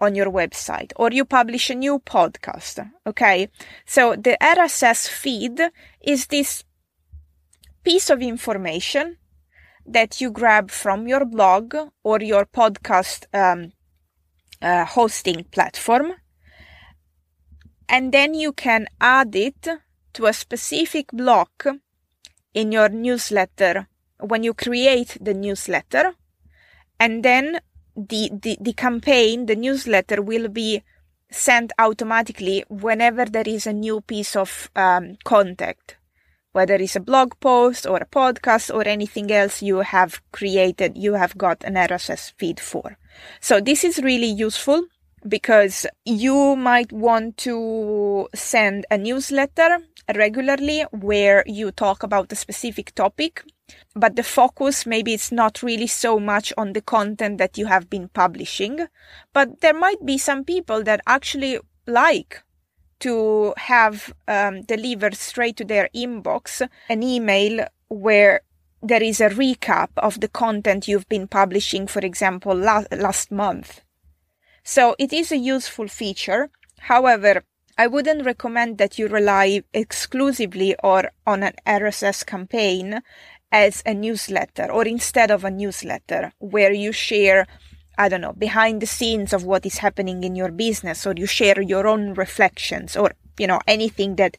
on 0.00 0.14
your 0.14 0.30
website 0.30 0.92
or 0.96 1.10
you 1.10 1.24
publish 1.24 1.70
a 1.70 1.74
new 1.74 1.98
podcast. 1.98 2.90
Okay. 3.06 3.48
So 3.86 4.14
the 4.14 4.36
RSS 4.40 5.08
feed 5.08 5.60
is 6.00 6.26
this 6.26 6.64
piece 7.82 8.10
of 8.10 8.22
information 8.22 9.16
that 9.86 10.20
you 10.20 10.30
grab 10.30 10.70
from 10.70 11.08
your 11.08 11.24
blog 11.24 11.74
or 12.04 12.20
your 12.20 12.44
podcast 12.44 13.24
um, 13.34 13.72
uh, 14.60 14.84
hosting 14.84 15.44
platform. 15.44 16.12
And 17.88 18.12
then 18.12 18.34
you 18.34 18.52
can 18.52 18.86
add 19.00 19.34
it 19.34 19.66
to 20.12 20.26
a 20.26 20.32
specific 20.32 21.06
block 21.12 21.66
in 22.52 22.72
your 22.72 22.90
newsletter 22.90 23.88
when 24.20 24.42
you 24.42 24.52
create 24.52 25.16
the 25.20 25.32
newsletter. 25.32 26.12
And 27.00 27.24
then 27.24 27.60
the, 27.98 28.30
the, 28.42 28.56
the 28.60 28.72
campaign, 28.72 29.46
the 29.46 29.56
newsletter 29.56 30.22
will 30.22 30.48
be 30.48 30.82
sent 31.30 31.72
automatically 31.78 32.64
whenever 32.68 33.24
there 33.24 33.46
is 33.46 33.66
a 33.66 33.72
new 33.72 34.00
piece 34.00 34.36
of 34.36 34.70
um, 34.76 35.16
content, 35.24 35.96
whether 36.52 36.74
it's 36.74 36.96
a 36.96 37.00
blog 37.00 37.38
post 37.40 37.86
or 37.86 37.96
a 37.98 38.06
podcast 38.06 38.72
or 38.72 38.86
anything 38.86 39.30
else 39.30 39.62
you 39.62 39.78
have 39.78 40.22
created, 40.32 40.96
you 40.96 41.14
have 41.14 41.36
got 41.36 41.62
an 41.64 41.74
RSS 41.74 42.32
feed 42.38 42.60
for. 42.60 42.96
So 43.40 43.60
this 43.60 43.84
is 43.84 43.98
really 43.98 44.30
useful 44.30 44.84
because 45.26 45.84
you 46.04 46.54
might 46.56 46.92
want 46.92 47.36
to 47.38 48.28
send 48.34 48.86
a 48.90 48.96
newsletter 48.96 49.80
regularly 50.14 50.84
where 50.90 51.42
you 51.46 51.70
talk 51.70 52.02
about 52.02 52.32
a 52.32 52.36
specific 52.36 52.94
topic 52.94 53.44
but 53.94 54.16
the 54.16 54.22
focus 54.22 54.86
maybe 54.86 55.12
it's 55.12 55.30
not 55.30 55.62
really 55.62 55.86
so 55.86 56.18
much 56.18 56.52
on 56.56 56.72
the 56.72 56.80
content 56.80 57.38
that 57.38 57.58
you 57.58 57.66
have 57.66 57.90
been 57.90 58.08
publishing 58.08 58.86
but 59.32 59.60
there 59.60 59.74
might 59.74 60.04
be 60.04 60.16
some 60.16 60.44
people 60.44 60.82
that 60.82 61.00
actually 61.06 61.58
like 61.86 62.42
to 63.00 63.54
have 63.56 64.12
um, 64.26 64.62
delivered 64.62 65.14
straight 65.14 65.56
to 65.56 65.64
their 65.64 65.88
inbox 65.94 66.66
an 66.88 67.02
email 67.02 67.66
where 67.88 68.40
there 68.82 69.02
is 69.02 69.20
a 69.20 69.30
recap 69.30 69.88
of 69.96 70.20
the 70.20 70.28
content 70.28 70.88
you've 70.88 71.08
been 71.08 71.26
publishing 71.26 71.86
for 71.86 72.00
example 72.00 72.54
la- 72.54 72.84
last 72.92 73.30
month. 73.30 73.80
So 74.62 74.94
it 74.98 75.12
is 75.12 75.32
a 75.32 75.36
useful 75.36 75.88
feature. 75.88 76.50
However 76.80 77.42
I 77.80 77.86
wouldn't 77.86 78.26
recommend 78.26 78.78
that 78.78 78.98
you 78.98 79.06
rely 79.06 79.62
exclusively 79.72 80.74
or 80.82 81.12
on 81.24 81.44
an 81.44 81.54
RSS 81.64 82.26
campaign 82.26 83.00
as 83.52 83.82
a 83.86 83.94
newsletter 83.94 84.70
or 84.70 84.84
instead 84.86 85.30
of 85.30 85.44
a 85.44 85.50
newsletter 85.50 86.32
where 86.38 86.72
you 86.72 86.92
share 86.92 87.46
I 87.98 88.08
don't 88.08 88.20
know, 88.20 88.32
behind 88.32 88.80
the 88.80 88.86
scenes 88.86 89.32
of 89.32 89.42
what 89.44 89.66
is 89.66 89.78
happening 89.78 90.22
in 90.22 90.36
your 90.36 90.52
business, 90.52 91.04
or 91.04 91.14
you 91.16 91.26
share 91.26 91.60
your 91.60 91.88
own 91.88 92.14
reflections, 92.14 92.96
or, 92.96 93.12
you 93.36 93.48
know, 93.48 93.58
anything 93.66 94.14
that 94.16 94.36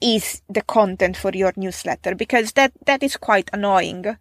is 0.00 0.40
the 0.48 0.62
content 0.62 1.14
for 1.14 1.30
your 1.32 1.52
newsletter, 1.56 2.14
because 2.14 2.52
that, 2.52 2.72
that 2.86 3.02
is 3.02 3.18
quite 3.18 3.50
annoying. 3.52 4.16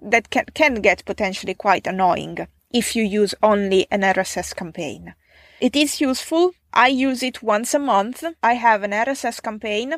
That 0.00 0.28
can, 0.30 0.46
can 0.54 0.74
get 0.82 1.04
potentially 1.04 1.54
quite 1.54 1.86
annoying 1.86 2.48
if 2.72 2.96
you 2.96 3.04
use 3.04 3.34
only 3.44 3.86
an 3.92 4.00
RSS 4.00 4.54
campaign. 4.56 5.14
It 5.58 5.74
is 5.74 6.02
useful. 6.02 6.52
I 6.74 6.88
use 6.88 7.22
it 7.22 7.42
once 7.42 7.72
a 7.72 7.78
month. 7.78 8.22
I 8.42 8.54
have 8.54 8.82
an 8.82 8.90
RSS 8.90 9.42
campaign 9.42 9.94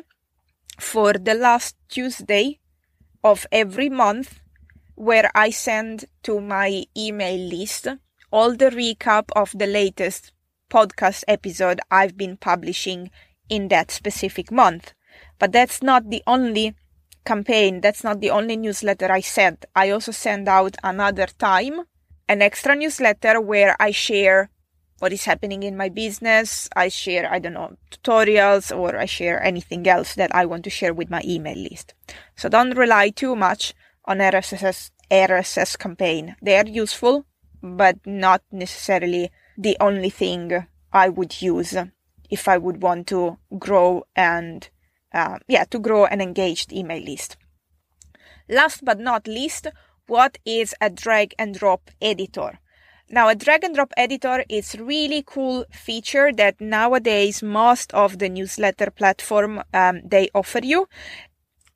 for 0.79 1.11
the 1.11 1.33
last 1.33 1.75
Tuesday 1.89 2.59
of 3.25 3.45
every 3.51 3.89
month 3.89 4.39
where 4.95 5.29
I 5.35 5.49
send 5.49 6.05
to 6.23 6.39
my 6.39 6.85
email 6.95 7.37
list 7.37 7.89
all 8.31 8.55
the 8.55 8.69
recap 8.69 9.29
of 9.35 9.51
the 9.53 9.67
latest 9.67 10.31
podcast 10.69 11.25
episode 11.27 11.81
I've 11.91 12.15
been 12.15 12.37
publishing 12.37 13.11
in 13.49 13.67
that 13.67 13.91
specific 13.91 14.51
month. 14.51 14.93
But 15.39 15.51
that's 15.51 15.83
not 15.83 16.09
the 16.09 16.23
only 16.25 16.73
campaign. 17.25 17.81
That's 17.81 18.03
not 18.05 18.21
the 18.21 18.29
only 18.29 18.55
newsletter 18.55 19.11
I 19.11 19.19
send. 19.19 19.65
I 19.75 19.89
also 19.89 20.13
send 20.13 20.47
out 20.47 20.77
another 20.85 21.27
time 21.27 21.81
an 22.29 22.41
extra 22.41 22.77
newsletter 22.77 23.41
where 23.41 23.75
I 23.77 23.91
share 23.91 24.49
what 24.99 25.13
is 25.13 25.25
happening 25.25 25.63
in 25.63 25.77
my 25.77 25.89
business. 25.89 26.69
I 26.75 26.89
share, 26.89 27.31
I 27.31 27.39
don't 27.39 27.53
know, 27.53 27.77
tutorials 27.91 28.75
or 28.75 28.97
I 28.97 29.05
share 29.05 29.41
anything 29.43 29.87
else 29.87 30.15
that 30.15 30.33
I 30.35 30.45
want 30.45 30.63
to 30.65 30.69
share 30.69 30.93
with 30.93 31.09
my 31.09 31.21
email 31.25 31.57
list. 31.57 31.93
So 32.35 32.49
don't 32.49 32.77
rely 32.77 33.09
too 33.09 33.35
much 33.35 33.73
on 34.05 34.19
RSS, 34.19 34.91
RSS 35.09 35.77
campaign. 35.77 36.35
They 36.41 36.57
are 36.57 36.67
useful, 36.67 37.25
but 37.61 37.97
not 38.05 38.43
necessarily 38.51 39.31
the 39.57 39.77
only 39.79 40.09
thing 40.09 40.65
I 40.93 41.09
would 41.09 41.41
use 41.41 41.75
if 42.29 42.47
I 42.47 42.57
would 42.57 42.81
want 42.81 43.07
to 43.07 43.37
grow 43.57 44.05
and, 44.15 44.69
uh, 45.13 45.39
yeah, 45.47 45.65
to 45.65 45.79
grow 45.79 46.05
an 46.05 46.21
engaged 46.21 46.71
email 46.71 47.01
list. 47.01 47.37
Last 48.47 48.83
but 48.83 48.99
not 48.99 49.27
least, 49.27 49.67
what 50.07 50.39
is 50.43 50.73
a 50.81 50.89
drag 50.89 51.35
and 51.37 51.53
drop 51.53 51.91
editor? 52.01 52.59
Now, 53.11 53.27
a 53.27 53.33
drag 53.33 53.63
and 53.63 53.73
drop 53.73 53.91
editor 53.97 54.45
is 54.49 54.77
really 54.79 55.23
cool 55.25 55.65
feature 55.71 56.31
that 56.33 56.61
nowadays 56.61 57.41
most 57.41 57.91
of 57.93 58.19
the 58.19 58.29
newsletter 58.29 58.91
platform 58.91 59.63
um, 59.73 60.01
they 60.05 60.29
offer 60.35 60.59
you. 60.61 60.87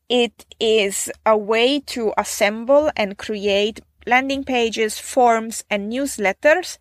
It 0.09 0.45
is 0.59 1.11
a 1.25 1.35
way 1.35 1.79
to 1.87 2.13
assemble 2.17 2.91
and 2.95 3.17
create 3.17 3.79
landing 4.05 4.43
pages, 4.43 4.99
forms, 4.99 5.63
and 5.71 5.91
newsletters, 5.91 6.77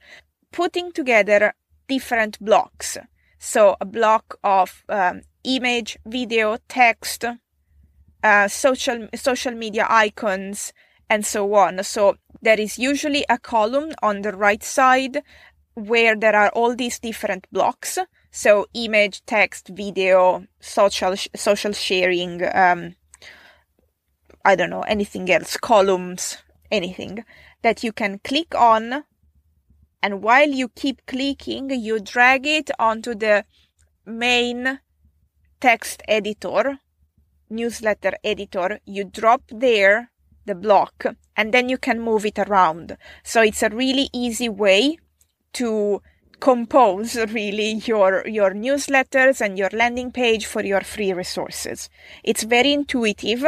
putting 0.51 0.93
together 0.93 1.55
different 1.89 2.39
blocks. 2.39 2.99
So 3.39 3.77
a 3.81 3.87
block 3.87 4.37
of 4.45 4.85
um, 4.91 5.23
image, 5.45 5.99
video, 6.05 6.59
text, 6.69 7.25
uh, 8.23 8.49
social 8.49 9.09
social 9.15 9.53
media 9.53 9.87
icons, 9.89 10.75
and 11.09 11.25
so 11.27 11.55
on. 11.55 11.83
So 11.85 12.17
there 12.43 12.61
is 12.61 12.79
usually 12.79 13.25
a 13.29 13.39
column 13.39 13.93
on 14.03 14.23
the 14.23 14.37
right 14.37 14.63
side 14.63 15.23
where 15.75 16.17
there 16.17 16.37
are 16.37 16.51
all 16.51 16.75
these 16.75 16.99
different 16.99 17.47
blocks. 17.53 17.99
So 18.31 18.67
image, 18.75 19.25
text, 19.27 19.69
video, 19.69 20.47
social, 20.61 21.15
social 21.37 21.73
sharing, 21.73 22.43
um, 22.55 22.97
I 24.45 24.57
don't 24.57 24.71
know, 24.71 24.83
anything 24.83 25.31
else, 25.31 25.57
columns, 25.57 26.39
anything 26.71 27.25
that 27.63 27.85
you 27.85 27.93
can 27.93 28.19
click 28.25 28.55
on. 28.55 29.05
And 30.03 30.23
while 30.23 30.49
you 30.49 30.69
keep 30.69 31.07
clicking, 31.07 31.71
you 31.71 32.01
drag 32.01 32.47
it 32.47 32.71
onto 32.79 33.15
the 33.15 33.45
main 34.05 34.81
text 35.61 36.03
editor, 36.09 36.81
newsletter 37.49 38.15
editor. 38.25 38.81
You 38.85 39.05
drop 39.05 39.43
there 39.49 40.12
the 40.45 40.55
block 40.55 41.07
and 41.37 41.53
then 41.53 41.69
you 41.69 41.79
can 41.79 42.01
move 42.01 42.27
it 42.27 42.39
around. 42.39 42.97
So 43.23 43.43
it's 43.43 43.63
a 43.63 43.71
really 43.71 44.09
easy 44.13 44.49
way 44.49 44.99
to 45.55 46.03
compose 46.41 47.15
really 47.31 47.75
your 47.85 48.27
your 48.27 48.51
newsletters 48.51 49.41
and 49.41 49.57
your 49.57 49.71
landing 49.73 50.11
page 50.11 50.45
for 50.47 50.65
your 50.65 50.81
free 50.81 51.13
resources. 51.13 51.89
It's 52.25 52.43
very 52.43 52.73
intuitive 52.73 53.45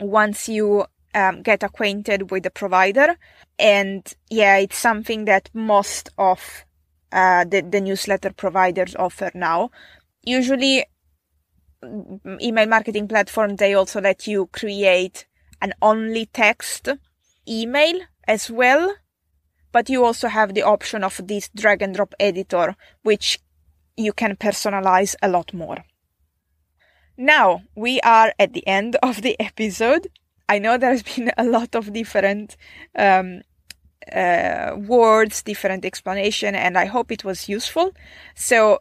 once 0.00 0.48
you 0.48 0.86
um, 1.14 1.42
get 1.42 1.62
acquainted 1.62 2.30
with 2.30 2.42
the 2.42 2.50
provider, 2.50 3.16
and 3.58 4.02
yeah, 4.30 4.56
it's 4.56 4.78
something 4.78 5.26
that 5.26 5.48
most 5.54 6.08
of 6.18 6.64
uh, 7.12 7.44
the, 7.44 7.60
the 7.60 7.80
newsletter 7.80 8.32
providers 8.32 8.96
offer 8.96 9.30
now. 9.34 9.70
Usually, 10.24 10.84
email 12.40 12.66
marketing 12.66 13.06
platforms 13.06 13.58
they 13.58 13.74
also 13.74 14.00
let 14.00 14.26
you 14.26 14.46
create 14.46 15.26
an 15.62 15.72
only 15.80 16.26
text 16.26 16.88
email 17.48 18.00
as 18.28 18.50
well. 18.50 18.94
But 19.72 19.88
you 19.88 20.04
also 20.04 20.28
have 20.28 20.52
the 20.52 20.62
option 20.62 21.02
of 21.02 21.18
this 21.26 21.48
drag 21.56 21.80
and 21.80 21.94
drop 21.94 22.14
editor, 22.20 22.76
which 23.02 23.40
you 23.96 24.12
can 24.12 24.36
personalize 24.36 25.14
a 25.22 25.28
lot 25.28 25.54
more. 25.54 25.84
Now 27.16 27.62
we 27.74 28.00
are 28.00 28.34
at 28.38 28.52
the 28.52 28.66
end 28.66 28.96
of 29.02 29.22
the 29.22 29.38
episode. 29.40 30.08
I 30.48 30.58
know 30.58 30.76
there's 30.76 31.02
been 31.02 31.32
a 31.38 31.44
lot 31.44 31.74
of 31.74 31.92
different 31.92 32.56
um, 32.98 33.40
uh, 34.14 34.72
words, 34.76 35.42
different 35.42 35.84
explanation, 35.84 36.54
and 36.54 36.76
I 36.76 36.86
hope 36.86 37.12
it 37.12 37.24
was 37.24 37.48
useful. 37.48 37.92
So 38.34 38.80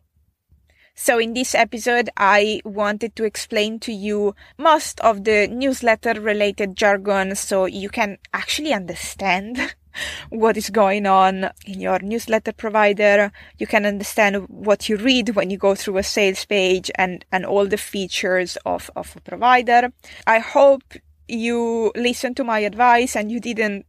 so 1.01 1.17
in 1.17 1.33
this 1.33 1.55
episode, 1.55 2.11
I 2.15 2.61
wanted 2.63 3.15
to 3.15 3.23
explain 3.23 3.79
to 3.79 3.91
you 3.91 4.35
most 4.59 4.99
of 4.99 5.23
the 5.23 5.47
newsletter 5.47 6.21
related 6.21 6.75
jargon 6.75 7.33
so 7.33 7.65
you 7.65 7.89
can 7.89 8.19
actually 8.35 8.71
understand 8.71 9.73
what 10.29 10.57
is 10.57 10.69
going 10.69 11.07
on 11.07 11.49
in 11.65 11.81
your 11.81 11.97
newsletter 12.01 12.53
provider. 12.53 13.31
You 13.57 13.65
can 13.65 13.87
understand 13.87 14.47
what 14.47 14.89
you 14.89 14.95
read 14.95 15.29
when 15.29 15.49
you 15.49 15.57
go 15.57 15.73
through 15.73 15.97
a 15.97 16.03
sales 16.03 16.45
page 16.45 16.91
and, 16.93 17.25
and 17.31 17.47
all 17.47 17.65
the 17.65 17.77
features 17.77 18.55
of, 18.63 18.91
of 18.95 19.15
a 19.15 19.21
provider. 19.21 19.91
I 20.27 20.37
hope 20.37 20.83
you 21.27 21.91
listen 21.95 22.35
to 22.35 22.43
my 22.43 22.59
advice 22.59 23.15
and 23.15 23.31
you 23.31 23.39
didn't, 23.39 23.87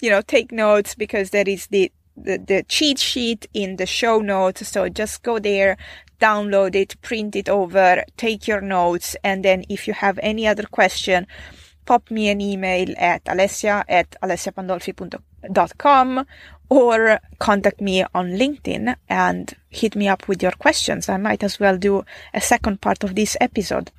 you 0.00 0.08
know, 0.08 0.22
take 0.22 0.52
notes 0.52 0.94
because 0.94 1.28
there 1.28 1.46
is 1.46 1.66
the 1.66 1.92
the, 2.16 2.38
the 2.38 2.64
cheat 2.68 2.98
sheet 2.98 3.46
in 3.54 3.76
the 3.76 3.86
show 3.86 4.20
notes. 4.20 4.66
So 4.68 4.88
just 4.88 5.22
go 5.22 5.38
there, 5.38 5.76
download 6.20 6.74
it, 6.74 7.00
print 7.02 7.36
it 7.36 7.48
over, 7.48 8.04
take 8.16 8.48
your 8.48 8.60
notes, 8.60 9.16
and 9.22 9.44
then 9.44 9.64
if 9.68 9.86
you 9.86 9.94
have 9.94 10.18
any 10.22 10.46
other 10.46 10.64
question, 10.64 11.26
pop 11.84 12.10
me 12.10 12.28
an 12.28 12.40
email 12.40 12.92
at 12.98 13.24
alessia 13.24 13.84
at 13.88 14.16
alessiapandolfi.com 14.22 16.26
or 16.68 17.20
contact 17.38 17.80
me 17.80 18.04
on 18.12 18.30
LinkedIn 18.30 18.96
and 19.08 19.54
hit 19.68 19.94
me 19.94 20.08
up 20.08 20.26
with 20.26 20.42
your 20.42 20.50
questions. 20.52 21.08
I 21.08 21.16
might 21.16 21.44
as 21.44 21.60
well 21.60 21.78
do 21.78 22.04
a 22.34 22.40
second 22.40 22.80
part 22.80 23.04
of 23.04 23.14
this 23.14 23.36
episode. 23.40 23.92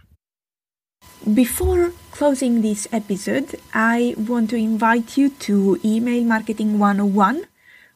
Before 1.34 1.94
closing 2.12 2.62
this 2.62 2.88
episode, 2.92 3.56
I 3.74 4.16
want 4.18 4.50
to 4.50 4.58
invite 4.58 5.18
you 5.18 5.30
to 5.30 5.80
Email 5.84 6.24
Marketing 6.24 6.80
101 6.80 7.46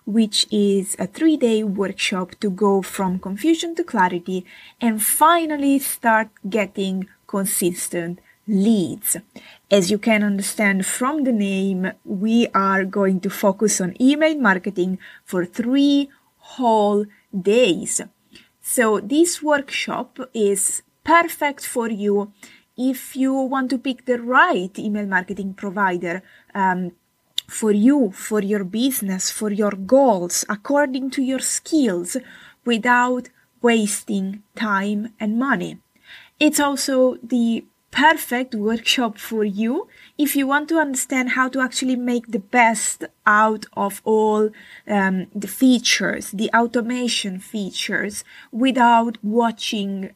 which 0.06 0.48
is 0.52 0.96
a 1.00 1.08
three 1.08 1.38
day 1.38 1.64
workshop 1.64 2.32
to 2.40 2.50
go 2.50 2.82
from 2.82 3.20
confusion 3.20 3.76
to 3.76 3.84
clarity 3.84 4.46
and 4.80 5.02
finally 5.02 5.80
start 5.80 6.30
getting 6.50 7.08
consistent 7.28 8.20
leads. 8.48 9.18
As 9.70 9.92
you 9.92 9.98
can 9.98 10.24
understand 10.24 10.86
from 10.86 11.24
the 11.24 11.32
name, 11.32 11.92
we 12.04 12.48
are 12.54 12.84
going 12.84 13.20
to 13.22 13.30
focus 13.30 13.80
on 13.80 14.02
email 14.02 14.36
marketing 14.36 15.00
for 15.24 15.46
three 15.46 16.10
whole 16.38 17.06
days. 17.40 18.02
So 18.62 19.00
this 19.00 19.42
workshop 19.42 20.20
is 20.34 20.84
perfect 21.04 21.66
for 21.66 21.90
you 21.90 22.34
if 22.78 23.16
you 23.16 23.34
want 23.34 23.70
to 23.70 23.78
pick 23.78 24.06
the 24.06 24.20
right 24.22 24.78
email 24.80 25.06
marketing 25.06 25.54
provider 25.54 26.24
um, 26.54 26.92
for 27.52 27.72
you, 27.72 28.12
for 28.12 28.42
your 28.42 28.64
business, 28.64 29.30
for 29.30 29.52
your 29.52 29.72
goals, 29.72 30.46
according 30.48 31.12
to 31.12 31.22
your 31.22 31.40
skills, 31.40 32.18
without 32.66 33.30
wasting 33.62 34.44
time 34.56 35.14
and 35.20 35.38
money. 35.38 35.78
It's 36.40 36.60
also 36.60 37.18
the 37.22 37.66
perfect 37.92 38.56
workshop 38.56 39.18
for 39.18 39.44
you 39.44 39.88
if 40.18 40.36
you 40.36 40.48
want 40.48 40.70
to 40.70 40.78
understand 40.78 41.32
how 41.32 41.50
to 41.50 41.60
actually 41.60 41.98
make 41.98 42.28
the 42.28 42.40
best 42.40 43.04
out 43.26 43.66
of 43.74 44.02
all 44.06 44.50
um, 44.88 45.28
the 45.36 45.48
features, 45.48 46.32
the 46.32 46.50
automation 46.56 47.38
features, 47.40 48.24
without 48.52 49.18
watching 49.22 50.12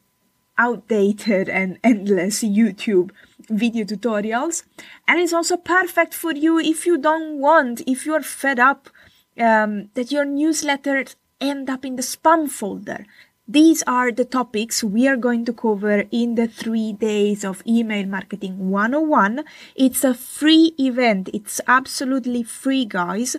outdated 0.58 1.48
and 1.48 1.78
endless 1.82 2.42
YouTube 2.42 3.10
video 3.48 3.84
tutorials. 3.84 4.64
And 5.06 5.20
it's 5.20 5.32
also 5.32 5.56
perfect 5.56 6.14
for 6.14 6.32
you 6.32 6.58
if 6.58 6.86
you 6.86 6.98
don't 6.98 7.38
want, 7.38 7.82
if 7.86 8.06
you're 8.06 8.22
fed 8.22 8.58
up 8.58 8.90
um, 9.38 9.90
that 9.94 10.10
your 10.10 10.24
newsletters 10.24 11.14
end 11.40 11.68
up 11.68 11.84
in 11.84 11.96
the 11.96 12.02
spam 12.02 12.48
folder. 12.48 13.04
These 13.48 13.84
are 13.86 14.10
the 14.10 14.24
topics 14.24 14.82
we 14.82 15.06
are 15.06 15.16
going 15.16 15.44
to 15.44 15.52
cover 15.52 16.04
in 16.10 16.34
the 16.34 16.48
three 16.48 16.92
days 16.92 17.44
of 17.44 17.62
email 17.64 18.04
marketing 18.04 18.70
101. 18.70 19.44
It's 19.76 20.02
a 20.02 20.14
free 20.14 20.74
event. 20.80 21.30
It's 21.32 21.60
absolutely 21.68 22.42
free, 22.42 22.84
guys. 22.84 23.36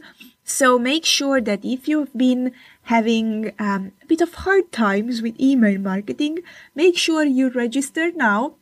So 0.49 0.79
make 0.79 1.03
sure 1.03 1.41
that 1.41 1.65
if 1.65 1.89
you've 1.89 2.15
been 2.15 2.53
having 2.83 3.51
um, 3.59 3.91
a 4.01 4.05
bit 4.05 4.21
of 4.21 4.33
hard 4.33 4.71
times 4.71 5.21
with 5.21 5.39
email 5.41 5.77
marketing, 5.77 6.39
make 6.73 6.97
sure 6.97 7.25
you 7.25 7.49
register 7.49 8.13
now. 8.13 8.55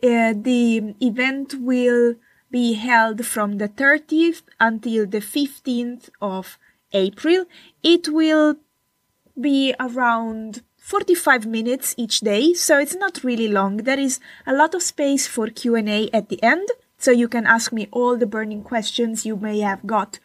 Uh, 0.00 0.34
the 0.36 0.94
event 1.00 1.56
will 1.58 2.14
be 2.48 2.74
held 2.74 3.26
from 3.26 3.58
the 3.58 3.68
30th 3.68 4.42
until 4.60 5.04
the 5.04 5.18
15th 5.18 6.10
of 6.20 6.58
April. 6.92 7.44
It 7.82 8.08
will 8.08 8.56
be 9.38 9.74
around 9.80 10.62
45 10.76 11.44
minutes 11.46 11.94
each 11.98 12.20
day, 12.20 12.54
so 12.54 12.78
it's 12.78 12.94
not 12.94 13.24
really 13.24 13.48
long. 13.48 13.78
There 13.78 13.98
is 13.98 14.20
a 14.46 14.54
lot 14.54 14.76
of 14.76 14.82
space 14.82 15.26
for 15.26 15.48
Q&A 15.48 16.08
at 16.12 16.28
the 16.28 16.40
end, 16.40 16.68
so 16.98 17.10
you 17.10 17.26
can 17.26 17.46
ask 17.46 17.72
me 17.72 17.88
all 17.90 18.16
the 18.16 18.26
burning 18.26 18.62
questions 18.62 19.26
you 19.26 19.34
may 19.34 19.58
have 19.58 19.84
got 19.84 20.20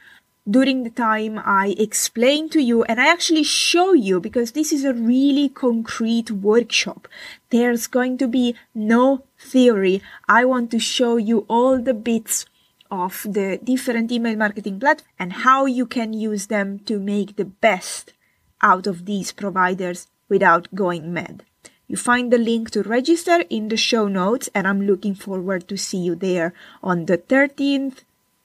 during 0.49 0.83
the 0.83 0.89
time 0.89 1.39
I 1.43 1.75
explain 1.77 2.49
to 2.49 2.61
you 2.61 2.83
and 2.83 3.01
I 3.01 3.11
actually 3.11 3.43
show 3.43 3.93
you 3.93 4.19
because 4.19 4.51
this 4.51 4.71
is 4.71 4.85
a 4.85 4.93
really 4.93 5.49
concrete 5.49 6.31
workshop. 6.31 7.07
There's 7.49 7.87
going 7.87 8.17
to 8.19 8.27
be 8.27 8.55
no 8.73 9.23
theory. 9.37 10.01
I 10.27 10.45
want 10.45 10.71
to 10.71 10.79
show 10.79 11.17
you 11.17 11.45
all 11.49 11.81
the 11.81 11.93
bits 11.93 12.45
of 12.89 13.25
the 13.29 13.59
different 13.61 14.11
email 14.11 14.37
marketing 14.37 14.79
platforms 14.79 15.09
and 15.19 15.33
how 15.33 15.65
you 15.65 15.85
can 15.85 16.13
use 16.13 16.47
them 16.47 16.79
to 16.79 16.99
make 16.99 17.35
the 17.35 17.45
best 17.45 18.13
out 18.61 18.87
of 18.87 19.05
these 19.05 19.33
providers 19.33 20.07
without 20.29 20.73
going 20.73 21.13
mad. 21.13 21.43
You 21.87 21.97
find 21.97 22.31
the 22.31 22.37
link 22.37 22.71
to 22.71 22.83
register 22.83 23.43
in 23.49 23.69
the 23.69 23.77
show 23.77 24.07
notes 24.07 24.49
and 24.53 24.67
I'm 24.67 24.81
looking 24.81 25.15
forward 25.15 25.67
to 25.67 25.77
see 25.77 25.99
you 25.99 26.15
there 26.15 26.53
on 26.83 27.05
the 27.05 27.17
13th 27.17 28.03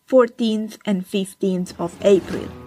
14th 0.09 0.79
and 0.85 1.05
15th 1.07 1.75
of 1.79 1.97
April. 2.05 2.62